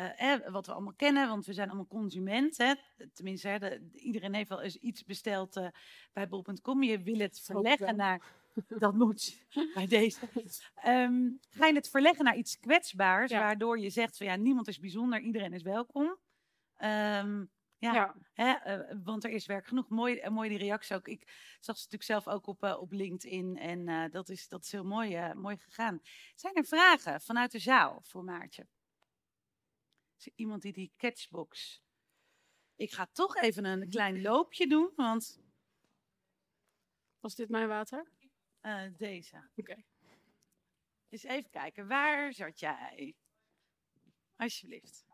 uh, 0.00 0.48
wat 0.48 0.66
we 0.66 0.72
allemaal 0.72 0.94
kennen, 0.94 1.28
want 1.28 1.46
we 1.46 1.52
zijn 1.52 1.68
allemaal 1.68 1.86
consument. 1.86 2.56
Hè? 2.56 2.74
Tenminste, 3.12 3.48
hè, 3.48 3.58
de, 3.58 3.90
iedereen 3.92 4.34
heeft 4.34 4.48
wel 4.48 4.60
eens 4.60 4.76
iets 4.76 5.04
besteld 5.04 5.56
uh, 5.56 5.68
bij 6.12 6.28
bol.com. 6.28 6.82
Je 6.82 7.02
wil 7.02 7.18
het 7.18 7.40
verleggen 7.40 7.96
naar. 7.96 8.22
Dat 8.78 8.94
moet 8.94 9.46
bij 9.74 9.86
deze. 9.86 10.28
Um, 10.86 11.38
ga 11.50 11.66
je 11.66 11.74
het 11.74 11.88
verleggen 11.88 12.24
naar 12.24 12.36
iets 12.36 12.60
kwetsbaars, 12.60 13.32
waardoor 13.32 13.78
je 13.78 13.90
zegt 13.90 14.16
van 14.16 14.26
ja, 14.26 14.36
niemand 14.36 14.68
is 14.68 14.78
bijzonder, 14.78 15.20
iedereen 15.20 15.52
is 15.52 15.62
welkom. 15.62 16.18
Um, 16.78 17.50
ja, 17.78 17.94
ja. 17.94 18.14
Hè, 18.32 18.78
uh, 18.78 18.96
want 19.04 19.24
er 19.24 19.30
is 19.30 19.46
werk 19.46 19.66
genoeg. 19.66 19.88
Mooi, 19.88 20.20
uh, 20.20 20.28
mooi 20.28 20.48
die 20.48 20.58
reactie 20.58 20.96
ook. 20.96 21.08
Ik 21.08 21.22
zag 21.60 21.76
ze 21.76 21.88
natuurlijk 21.88 22.02
zelf 22.02 22.28
ook 22.28 22.46
op, 22.46 22.64
uh, 22.64 22.80
op 22.80 22.92
LinkedIn 22.92 23.58
en 23.58 24.10
dat, 24.10 24.28
is, 24.28 24.48
dat 24.48 24.64
is 24.64 24.72
heel 24.72 24.84
mooi, 24.84 25.32
mooi 25.34 25.56
gegaan. 25.56 26.00
Zijn 26.34 26.54
er 26.54 26.64
vragen 26.64 27.20
vanuit 27.20 27.52
de 27.52 27.58
zaal 27.58 28.00
voor 28.02 28.24
Maartje? 28.24 28.66
Iemand 30.34 30.62
die 30.62 30.72
die 30.72 30.92
catchbox. 30.96 31.82
Ik 32.76 32.92
ga 32.92 33.06
toch 33.12 33.36
even 33.36 33.64
een 33.64 33.88
klein 33.88 34.22
loopje 34.22 34.66
doen, 34.66 34.92
want. 34.96 35.42
Was 37.20 37.34
dit 37.34 37.48
mijn 37.48 37.68
water? 37.68 38.10
Uh, 38.62 38.82
deze. 38.96 39.36
Oké. 39.36 39.60
Okay. 39.60 39.84
Dus 41.08 41.22
even 41.22 41.50
kijken, 41.50 41.86
waar 41.88 42.32
zat 42.32 42.60
jij? 42.60 43.16
Alsjeblieft. 44.36 45.04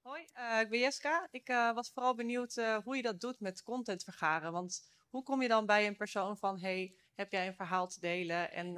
Hoi, 0.00 0.28
uh, 0.36 0.60
ik 0.60 0.68
ben 0.68 0.78
Jeska. 0.78 1.28
Ik 1.30 1.48
uh, 1.48 1.74
was 1.74 1.90
vooral 1.90 2.14
benieuwd 2.14 2.54
hoe 2.84 2.96
je 2.96 3.02
dat 3.02 3.20
doet 3.20 3.40
met 3.40 3.62
content 3.62 4.04
vergaren. 4.04 4.52
Want 4.52 4.92
hoe 5.08 5.22
kom 5.22 5.42
je 5.42 5.48
dan 5.48 5.66
bij 5.66 5.86
een 5.86 5.96
persoon 5.96 6.36
van: 6.36 6.60
hey, 6.60 6.94
heb 7.14 7.32
jij 7.32 7.46
een 7.46 7.54
verhaal 7.54 7.88
te 7.88 8.00
delen? 8.00 8.52
En 8.52 8.76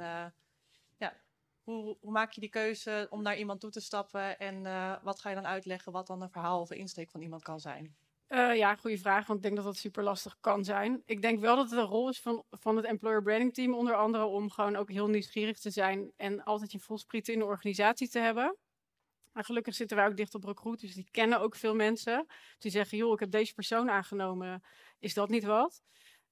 hoe, 1.69 2.11
maak 2.11 2.31
je 2.31 2.41
die 2.41 2.49
keuze 2.49 3.07
om 3.09 3.21
naar 3.21 3.37
iemand 3.37 3.59
toe 3.59 3.69
te 3.69 3.79
stappen 3.79 4.39
en 4.39 4.65
uh, 4.65 4.95
wat 5.03 5.19
ga 5.19 5.29
je 5.29 5.35
dan 5.35 5.47
uitleggen 5.47 5.91
wat 5.91 6.07
dan 6.07 6.21
een 6.21 6.29
verhaal 6.29 6.61
of 6.61 6.69
een 6.69 6.77
insteek 6.77 7.09
van 7.09 7.21
iemand 7.21 7.43
kan 7.43 7.59
zijn? 7.59 7.95
Uh, 8.29 8.55
ja, 8.55 8.75
goede 8.75 8.97
vraag, 8.97 9.27
want 9.27 9.39
ik 9.39 9.43
denk 9.43 9.55
dat 9.55 9.65
dat 9.65 9.77
super 9.77 10.03
lastig 10.03 10.37
kan 10.39 10.63
zijn. 10.63 11.01
Ik 11.05 11.21
denk 11.21 11.39
wel 11.39 11.55
dat 11.55 11.69
het 11.69 11.79
een 11.79 11.85
rol 11.85 12.09
is 12.09 12.21
van, 12.21 12.43
van 12.49 12.75
het 12.75 12.85
employer 12.85 13.23
branding 13.23 13.53
team 13.53 13.73
onder 13.73 13.95
andere 13.95 14.25
om 14.25 14.49
gewoon 14.49 14.75
ook 14.75 14.89
heel 14.89 15.07
nieuwsgierig 15.07 15.59
te 15.59 15.69
zijn 15.69 16.11
en 16.15 16.43
altijd 16.43 16.71
je 16.71 16.79
volsprieten 16.79 17.33
in 17.33 17.39
de 17.39 17.45
organisatie 17.45 18.09
te 18.09 18.19
hebben. 18.19 18.57
Maar 19.31 19.43
gelukkig 19.43 19.75
zitten 19.75 19.97
wij 19.97 20.07
ook 20.07 20.17
dicht 20.17 20.35
op 20.35 20.43
recruit, 20.43 20.79
dus 20.79 20.93
die 20.93 21.07
kennen 21.11 21.39
ook 21.39 21.55
veel 21.55 21.75
mensen. 21.75 22.25
Die 22.57 22.71
zeggen, 22.71 22.97
joh, 22.97 23.13
ik 23.13 23.19
heb 23.19 23.31
deze 23.31 23.53
persoon 23.53 23.89
aangenomen, 23.89 24.63
is 24.99 25.13
dat 25.13 25.29
niet 25.29 25.43
wat? 25.43 25.81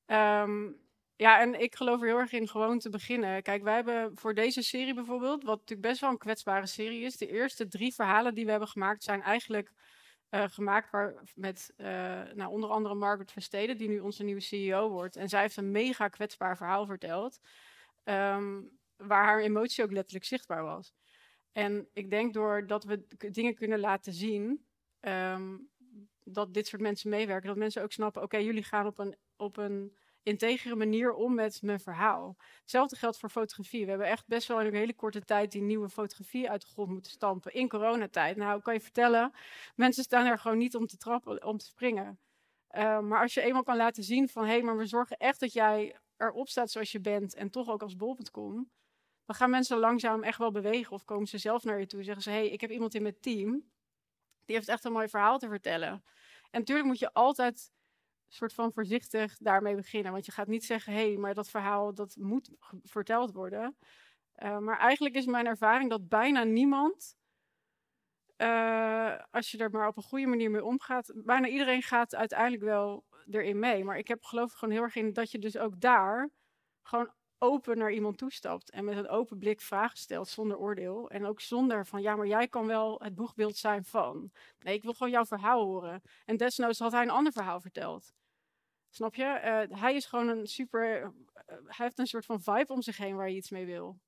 Um, 0.06 0.87
ja, 1.18 1.42
en 1.42 1.62
ik 1.62 1.76
geloof 1.76 2.02
er 2.02 2.08
heel 2.08 2.18
erg 2.18 2.32
in 2.32 2.48
gewoon 2.48 2.80
te 2.80 2.90
beginnen. 2.90 3.44
Kijk, 3.44 3.64
wij 3.64 3.76
hebben 3.76 4.18
voor 4.18 4.34
deze 4.34 4.62
serie 4.62 4.94
bijvoorbeeld, 4.94 5.44
wat 5.44 5.60
natuurlijk 5.60 5.88
best 5.88 6.02
wel 6.02 6.10
een 6.10 6.18
kwetsbare 6.18 6.68
serie 6.68 7.02
is, 7.02 7.18
de 7.18 7.28
eerste 7.28 7.68
drie 7.68 7.94
verhalen 7.94 8.34
die 8.34 8.46
we 8.46 8.52
hebben 8.52 8.70
gemaakt 8.70 9.04
zijn 9.04 9.22
eigenlijk 9.22 9.72
uh, 10.32 10.44
gemaakt 10.48 10.92
waar, 10.92 11.24
met 11.36 11.74
uh, 11.78 11.88
nou, 12.34 12.52
onder 12.52 12.70
andere 12.70 12.96
Margaret 12.96 13.32
Versteden, 13.32 13.78
die 13.78 13.88
nu 13.88 14.00
onze 14.00 14.24
nieuwe 14.24 14.42
CEO 14.42 14.90
wordt. 14.90 15.16
En 15.16 15.30
zij 15.30 15.42
heeft 15.42 15.58
een 15.58 15.72
mega 15.72 16.08
kwetsbaar 16.08 16.58
verhaal 16.58 16.86
verteld, 16.86 17.40
um, 18.04 18.70
waar 18.96 19.24
haar 19.24 19.40
emotie 19.40 19.84
ook 19.84 19.92
letterlijk 19.92 20.26
zichtbaar 20.26 20.64
was. 20.64 20.94
En 21.52 21.88
ik 21.94 22.10
denk 22.10 22.34
doordat 22.34 22.84
we 22.84 23.06
dingen 23.32 23.56
kunnen 23.56 23.80
laten 23.80 24.14
zien, 24.14 24.66
um, 25.00 25.70
dat 26.24 26.54
dit 26.54 26.68
soort 26.68 26.82
mensen 26.82 27.10
meewerken, 27.10 27.48
dat 27.48 27.58
mensen 27.58 27.84
ook 27.84 27.92
snappen, 27.92 28.24
oké, 28.24 28.38
jullie 28.38 28.64
gaan 28.64 28.86
op 28.86 29.00
een, 29.00 29.18
op 29.36 29.58
een 29.58 29.98
integere 30.28 30.76
manier 30.76 31.14
om 31.14 31.34
met 31.34 31.62
mijn 31.62 31.80
verhaal. 31.80 32.36
Hetzelfde 32.62 32.96
geldt 32.96 33.18
voor 33.18 33.30
fotografie. 33.30 33.84
We 33.84 33.90
hebben 33.90 34.08
echt 34.08 34.28
best 34.28 34.48
wel 34.48 34.60
in 34.60 34.66
een 34.66 34.74
hele 34.74 34.96
korte 34.96 35.22
tijd 35.22 35.52
die 35.52 35.62
nieuwe 35.62 35.90
fotografie 35.90 36.50
uit 36.50 36.62
de 36.62 36.68
grond 36.68 36.90
moeten 36.90 37.12
stampen 37.12 37.54
in 37.54 37.70
coronatijd. 37.70 38.38
Nou, 38.38 38.62
kan 38.62 38.74
je 38.74 38.80
vertellen, 38.80 39.34
mensen 39.76 40.04
staan 40.04 40.26
er 40.26 40.40
gewoon 40.40 40.58
niet 40.58 40.76
om 40.76 40.88
te 40.88 40.98
trappen, 40.98 41.46
om 41.46 41.58
te 41.58 41.66
springen. 41.66 42.20
Uh, 42.72 43.00
maar 43.00 43.22
als 43.22 43.34
je 43.34 43.42
eenmaal 43.42 43.64
kan 43.64 43.78
laten 43.78 44.04
zien 44.04 44.30
van, 44.30 44.44
hé, 44.44 44.50
hey, 44.50 44.62
maar 44.62 44.78
we 44.78 44.86
zorgen 44.86 45.18
echt 45.18 45.40
dat 45.40 45.54
jij 45.54 45.96
erop 46.18 46.50
staat 46.50 46.72
zoals 46.72 46.92
je 46.92 47.00
bent 47.00 47.34
en 47.36 47.50
toch 47.50 47.70
ook 47.70 47.82
als 47.82 47.96
bol.com, 47.96 48.70
dan 49.26 49.36
gaan 49.36 49.50
mensen 49.50 49.78
langzaam 49.78 50.24
echt 50.24 50.38
wel 50.38 50.52
bewegen. 50.52 50.92
Of 50.94 51.06
komen 51.06 51.28
ze 51.28 51.38
zelf 51.38 51.64
naar 51.64 51.80
je 51.80 51.86
toe 51.86 52.00
en 52.00 52.06
zeggen 52.06 52.24
ze: 52.24 52.30
hey, 52.30 52.50
ik 52.50 52.62
heb 52.62 52.70
iemand 52.70 52.96
in 52.96 53.02
mijn 53.02 53.20
team. 53.20 53.52
Die 54.46 54.56
heeft 54.56 54.68
echt 54.68 54.84
een 54.84 54.92
mooi 54.92 55.08
verhaal 55.08 55.38
te 55.38 55.48
vertellen. 55.48 56.04
En 56.52 56.60
natuurlijk 56.60 56.88
moet 56.88 57.00
je 57.00 57.14
altijd 57.14 57.72
soort 58.28 58.54
van 58.54 58.74
voorzichtig 58.74 59.38
daarmee 59.38 59.76
beginnen. 59.76 60.12
Want 60.12 60.26
je 60.26 60.32
gaat 60.32 60.48
niet 60.48 60.66
zeggen: 60.66 60.94
hé, 60.94 61.08
hey, 61.08 61.18
maar 61.18 61.34
dat 61.34 61.50
verhaal 61.50 61.94
dat 61.94 62.16
moet 62.20 62.50
verteld 62.84 63.32
worden. 63.32 63.78
Uh, 64.44 64.58
maar 64.58 64.80
eigenlijk 64.80 65.16
is 65.16 65.26
mijn 65.26 65.46
ervaring 65.46 65.90
dat 65.90 66.08
bijna 66.08 66.44
niemand 66.44 67.18
uh, 68.38 69.16
als 69.32 69.52
je 69.52 69.58
er 69.58 69.72
maar 69.72 69.88
op 69.88 69.98
een 69.98 70.04
goede 70.04 70.26
manier 70.26 70.52
mee 70.52 70.64
omgaat, 70.64 71.12
bijna 71.16 71.48
iedereen 71.48 71.82
gaat 71.82 72.16
uiteindelijk 72.16 72.64
wel 72.64 73.06
erin 73.30 73.60
mee. 73.60 73.84
Maar 73.84 73.98
ik 73.98 74.08
heb 74.08 74.24
geloof 74.24 74.52
ik 74.52 74.58
gewoon 74.58 74.74
heel 74.74 74.84
erg 74.84 74.96
in 74.96 75.14
dat 75.14 75.32
je 75.32 75.40
dus 75.40 75.58
ook 75.58 75.80
daar 75.80 76.30
gewoon 76.84 77.14
open 77.38 77.78
naar 77.78 77.92
iemand 77.92 78.18
toestapt 78.18 78.70
en 78.70 78.86
met 78.86 78.98
een 78.98 79.10
open 79.10 79.38
blik 79.38 79.62
vragen 79.62 79.98
stelt 79.98 80.28
zonder 80.28 80.58
oordeel. 80.58 81.10
En 81.10 81.26
ook 81.26 81.42
zonder 81.42 81.86
van, 81.86 82.02
ja, 82.02 82.16
maar 82.16 82.28
jij 82.28 82.48
kan 82.48 82.68
wel 82.68 83.00
het 83.04 83.16
boegbeeld 83.16 83.58
zijn 83.58 83.86
van. 83.86 84.32
Nee, 84.60 84.76
ik 84.76 84.84
wil 84.84 84.94
gewoon 84.94 85.12
jouw 85.12 85.26
verhaal 85.26 85.64
horen. 85.64 86.02
En 86.26 86.38
desnoods 86.38 86.80
had 86.80 86.92
hij 86.92 87.02
een 87.02 87.10
ander 87.10 87.32
verhaal 87.32 87.62
verteld. 87.62 88.14
Snap 88.90 89.16
je? 89.16 89.24
Uh, 89.70 89.80
hij 89.80 89.96
is 89.96 90.06
gewoon 90.06 90.28
een 90.28 90.48
super. 90.48 91.02
Uh, 91.02 91.08
hij 91.48 91.86
heeft 91.86 92.00
een 92.00 92.08
soort 92.08 92.26
van 92.26 92.42
vibe 92.42 92.74
om 92.74 92.82
zich 92.82 92.98
heen 92.98 93.16
waar 93.16 93.30
je 93.30 93.36
iets 93.36 93.50
mee 93.50 93.66
wil. 93.66 94.00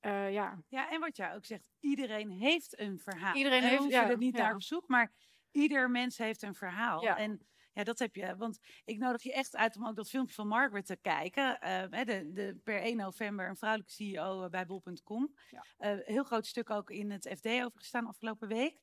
Uh, 0.00 0.32
ja. 0.32 0.62
ja, 0.68 0.90
en 0.90 1.00
wat 1.00 1.16
jij 1.16 1.34
ook 1.34 1.44
zegt, 1.44 1.70
iedereen 1.80 2.30
heeft 2.30 2.78
een 2.78 2.98
verhaal. 2.98 3.34
Iedereen 3.34 3.62
heeft, 3.62 3.88
ja, 3.88 4.06
het 4.06 4.18
niet 4.18 4.36
ja. 4.36 4.42
naar 4.42 4.54
op 4.54 4.62
zoek, 4.62 4.88
maar 4.88 5.12
ieder 5.50 5.90
mens 5.90 6.18
heeft 6.18 6.42
een 6.42 6.54
verhaal. 6.54 7.02
Ja. 7.02 7.16
En 7.16 7.46
ja, 7.74 7.84
dat 7.84 7.98
heb 7.98 8.14
je. 8.14 8.36
Want 8.36 8.58
ik 8.84 8.98
nodig 8.98 9.22
je 9.22 9.32
echt 9.32 9.56
uit 9.56 9.76
om 9.76 9.86
ook 9.86 9.96
dat 9.96 10.08
filmpje 10.08 10.34
van 10.34 10.48
Margaret 10.48 10.86
te 10.86 10.96
kijken. 10.96 11.58
Uh, 11.62 12.04
de, 12.04 12.32
de, 12.32 12.60
per 12.64 12.80
1 12.80 12.96
november 12.96 13.48
een 13.48 13.56
vrouwelijke 13.56 13.92
CEO 13.92 14.48
bij 14.48 14.66
bol.com. 14.66 15.34
Ja. 15.50 15.94
Uh, 15.94 16.06
heel 16.06 16.24
groot 16.24 16.46
stuk 16.46 16.70
ook 16.70 16.90
in 16.90 17.10
het 17.10 17.34
FD 17.36 17.46
over 17.46 17.78
gestaan 17.78 18.06
afgelopen 18.06 18.48
week. 18.48 18.82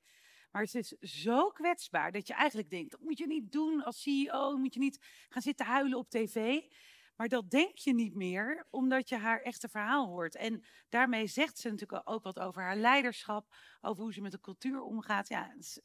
Maar 0.51 0.61
het 0.61 0.75
is 0.75 0.87
zo 1.23 1.49
kwetsbaar 1.49 2.11
dat 2.11 2.27
je 2.27 2.33
eigenlijk 2.33 2.69
denkt, 2.69 2.91
dat 2.91 2.99
moet 2.99 3.17
je 3.17 3.27
niet 3.27 3.51
doen 3.51 3.83
als 3.83 4.01
CEO. 4.01 4.57
Moet 4.57 4.73
je 4.73 4.79
niet 4.79 4.99
gaan 5.29 5.41
zitten 5.41 5.65
huilen 5.65 5.97
op 5.97 6.09
tv. 6.09 6.61
Maar 7.15 7.27
dat 7.27 7.49
denk 7.49 7.77
je 7.77 7.93
niet 7.93 8.15
meer, 8.15 8.67
omdat 8.69 9.09
je 9.09 9.17
haar 9.17 9.41
echte 9.41 9.69
verhaal 9.69 10.07
hoort. 10.07 10.35
En 10.35 10.63
daarmee 10.89 11.27
zegt 11.27 11.57
ze 11.57 11.69
natuurlijk 11.69 12.09
ook 12.09 12.23
wat 12.23 12.39
over 12.39 12.61
haar 12.61 12.77
leiderschap, 12.77 13.55
over 13.81 14.03
hoe 14.03 14.13
ze 14.13 14.21
met 14.21 14.31
de 14.31 14.39
cultuur 14.39 14.81
omgaat. 14.81 15.27
Ja, 15.27 15.49
het 15.49 15.59
is 15.59 15.79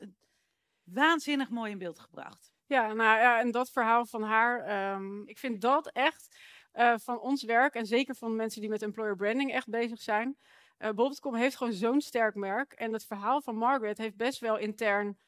waanzinnig 0.82 1.50
mooi 1.50 1.70
in 1.70 1.78
beeld 1.78 1.98
gebracht. 1.98 2.55
Ja, 2.66 2.92
nou 2.92 3.20
ja, 3.20 3.40
en 3.40 3.50
dat 3.50 3.70
verhaal 3.70 4.06
van 4.06 4.22
haar, 4.22 4.92
um, 4.94 5.28
ik 5.28 5.38
vind 5.38 5.60
dat 5.60 5.90
echt 5.92 6.38
uh, 6.74 6.94
van 6.96 7.20
ons 7.20 7.44
werk 7.44 7.74
en 7.74 7.86
zeker 7.86 8.14
van 8.14 8.36
mensen 8.36 8.60
die 8.60 8.70
met 8.70 8.82
employer 8.82 9.16
branding 9.16 9.52
echt 9.52 9.68
bezig 9.68 10.00
zijn. 10.00 10.36
Uh, 10.78 10.90
Bob.com 10.90 11.34
heeft 11.34 11.56
gewoon 11.56 11.72
zo'n 11.72 12.00
sterk 12.00 12.34
merk. 12.34 12.72
En 12.72 12.92
het 12.92 13.06
verhaal 13.06 13.40
van 13.42 13.56
Margaret 13.56 13.98
heeft 13.98 14.16
best 14.16 14.40
wel 14.40 14.58
intern 14.58 15.18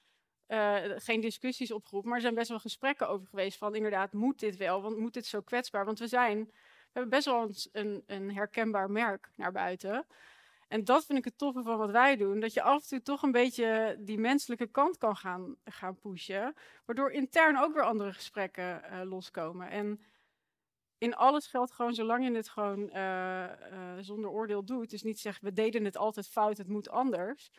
uh, 0.49 0.77
geen 0.97 1.21
discussies 1.21 1.73
opgeroepen, 1.73 2.09
maar 2.09 2.19
er 2.19 2.25
zijn 2.25 2.35
best 2.35 2.49
wel 2.49 2.59
gesprekken 2.59 3.09
over 3.09 3.27
geweest 3.27 3.59
van 3.59 3.75
inderdaad, 3.75 4.13
moet 4.13 4.39
dit 4.39 4.57
wel? 4.57 4.83
Want 4.83 4.99
moet 4.99 5.15
dit 5.15 5.27
zo 5.27 5.41
kwetsbaar? 5.41 5.85
Want 5.85 5.99
we 5.99 6.07
zijn, 6.07 6.45
we 6.45 6.53
hebben 6.93 7.11
best 7.11 7.25
wel 7.25 7.51
een, 7.73 8.03
een 8.07 8.35
herkenbaar 8.35 8.91
merk 8.91 9.31
naar 9.35 9.53
buiten. 9.53 10.07
En 10.69 10.85
dat 10.85 11.05
vind 11.05 11.19
ik 11.19 11.25
het 11.25 11.39
toffe 11.39 11.63
van 11.63 11.79
wat 11.79 11.91
wij 11.91 12.17
doen. 12.17 12.41
Dat 12.41 12.53
je 12.53 12.63
af 12.63 12.83
en 12.83 12.89
toe 12.89 13.03
toch 13.03 13.23
een 13.23 13.33
beetje 13.33 13.97
die 14.01 14.19
menselijke 14.19 14.67
kant 14.67 14.99
kan 14.99 15.17
gaan, 15.17 15.57
gaan 15.65 15.99
pushen. 15.99 16.55
Waardoor 16.85 17.11
intern 17.11 17.59
ook 17.59 17.75
weer 17.75 17.85
andere 17.85 18.13
gesprekken 18.13 18.83
uh, 18.85 19.01
loskomen. 19.05 19.71
En 19.71 20.01
in 20.99 21.15
alles 21.15 21.47
geldt 21.47 21.73
gewoon, 21.73 21.95
zolang 21.95 22.25
je 22.25 22.33
het 22.33 22.49
gewoon 22.49 22.81
uh, 22.81 23.45
uh, 23.45 23.99
zonder 24.01 24.31
oordeel 24.31 24.65
doet. 24.65 24.91
Dus 24.91 25.03
niet 25.03 25.21
zeggen, 25.21 25.45
we 25.45 25.53
deden 25.53 25.85
het 25.85 25.97
altijd 25.97 26.29
fout, 26.29 26.59
het 26.59 26.69
moet 26.69 26.89
anders 26.89 27.51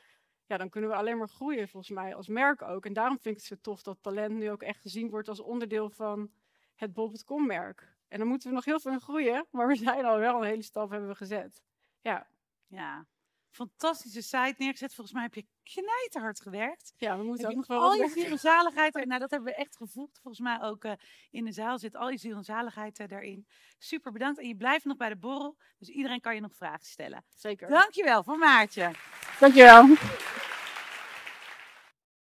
ja, 0.49 0.57
dan 0.57 0.69
kunnen 0.69 0.89
we 0.89 0.95
alleen 0.95 1.17
maar 1.17 1.27
groeien, 1.27 1.67
volgens 1.67 1.93
mij, 1.93 2.15
als 2.15 2.27
merk 2.27 2.61
ook. 2.61 2.85
En 2.85 2.93
daarom 2.93 3.19
vind 3.19 3.35
ik 3.35 3.41
het 3.41 3.49
zo 3.49 3.55
tof 3.61 3.81
dat 3.81 3.97
talent 4.01 4.35
nu 4.35 4.51
ook 4.51 4.63
echt 4.63 4.81
gezien 4.81 5.09
wordt 5.09 5.27
als 5.27 5.39
onderdeel 5.39 5.89
van 5.89 6.31
het 6.75 6.93
Bob.com-merk. 6.93 7.95
En 8.07 8.19
dan 8.19 8.27
moeten 8.27 8.49
we 8.49 8.55
nog 8.55 8.65
heel 8.65 8.79
veel 8.79 8.91
in 8.91 8.99
groeien, 8.99 9.45
maar 9.51 9.67
we 9.67 9.75
zijn 9.75 10.05
al 10.05 10.17
wel 10.17 10.35
een 10.35 10.47
hele 10.47 10.61
stap 10.61 10.89
hebben 10.89 11.09
we 11.09 11.15
gezet. 11.15 11.61
Ja. 12.01 12.27
Ja, 12.69 13.05
fantastische 13.49 14.21
site 14.21 14.53
neergezet. 14.57 14.93
Volgens 14.93 15.15
mij 15.15 15.23
heb 15.23 15.33
je 15.33 15.45
knijterhard 15.63 16.41
gewerkt. 16.41 16.93
Ja, 16.97 17.17
we 17.17 17.23
moeten 17.23 17.41
heb 17.47 17.51
ook 17.51 17.57
nog 17.57 17.67
wel 17.67 17.81
al 17.81 17.93
je 17.93 18.09
ziel 18.09 18.25
en 18.31 18.39
zaligheid. 18.39 18.95
er- 18.95 19.07
Nou, 19.07 19.19
dat 19.19 19.31
hebben 19.31 19.49
we 19.49 19.55
echt 19.57 19.75
gevoeld. 19.77 20.19
Volgens 20.21 20.43
mij 20.43 20.61
ook 20.61 20.83
eh, 20.83 20.91
in 21.31 21.45
de 21.45 21.51
zaal 21.51 21.79
zit 21.79 21.95
al 21.95 22.09
je 22.09 22.17
ziel 22.17 22.35
en 22.37 22.43
zaligheid 22.43 22.99
eh, 22.99 23.07
daarin. 23.07 23.47
Super 23.77 24.11
bedankt. 24.11 24.39
En 24.39 24.47
je 24.47 24.55
blijft 24.55 24.85
nog 24.85 24.97
bij 24.97 25.09
de 25.09 25.17
borrel. 25.17 25.57
Dus 25.77 25.87
iedereen 25.89 26.19
kan 26.21 26.35
je 26.35 26.41
nog 26.41 26.55
vragen 26.55 26.85
stellen. 26.85 27.23
Zeker. 27.35 27.69
Dankjewel 27.69 28.23
voor 28.23 28.37
Maartje. 28.37 28.91
Dankjewel. 29.39 29.85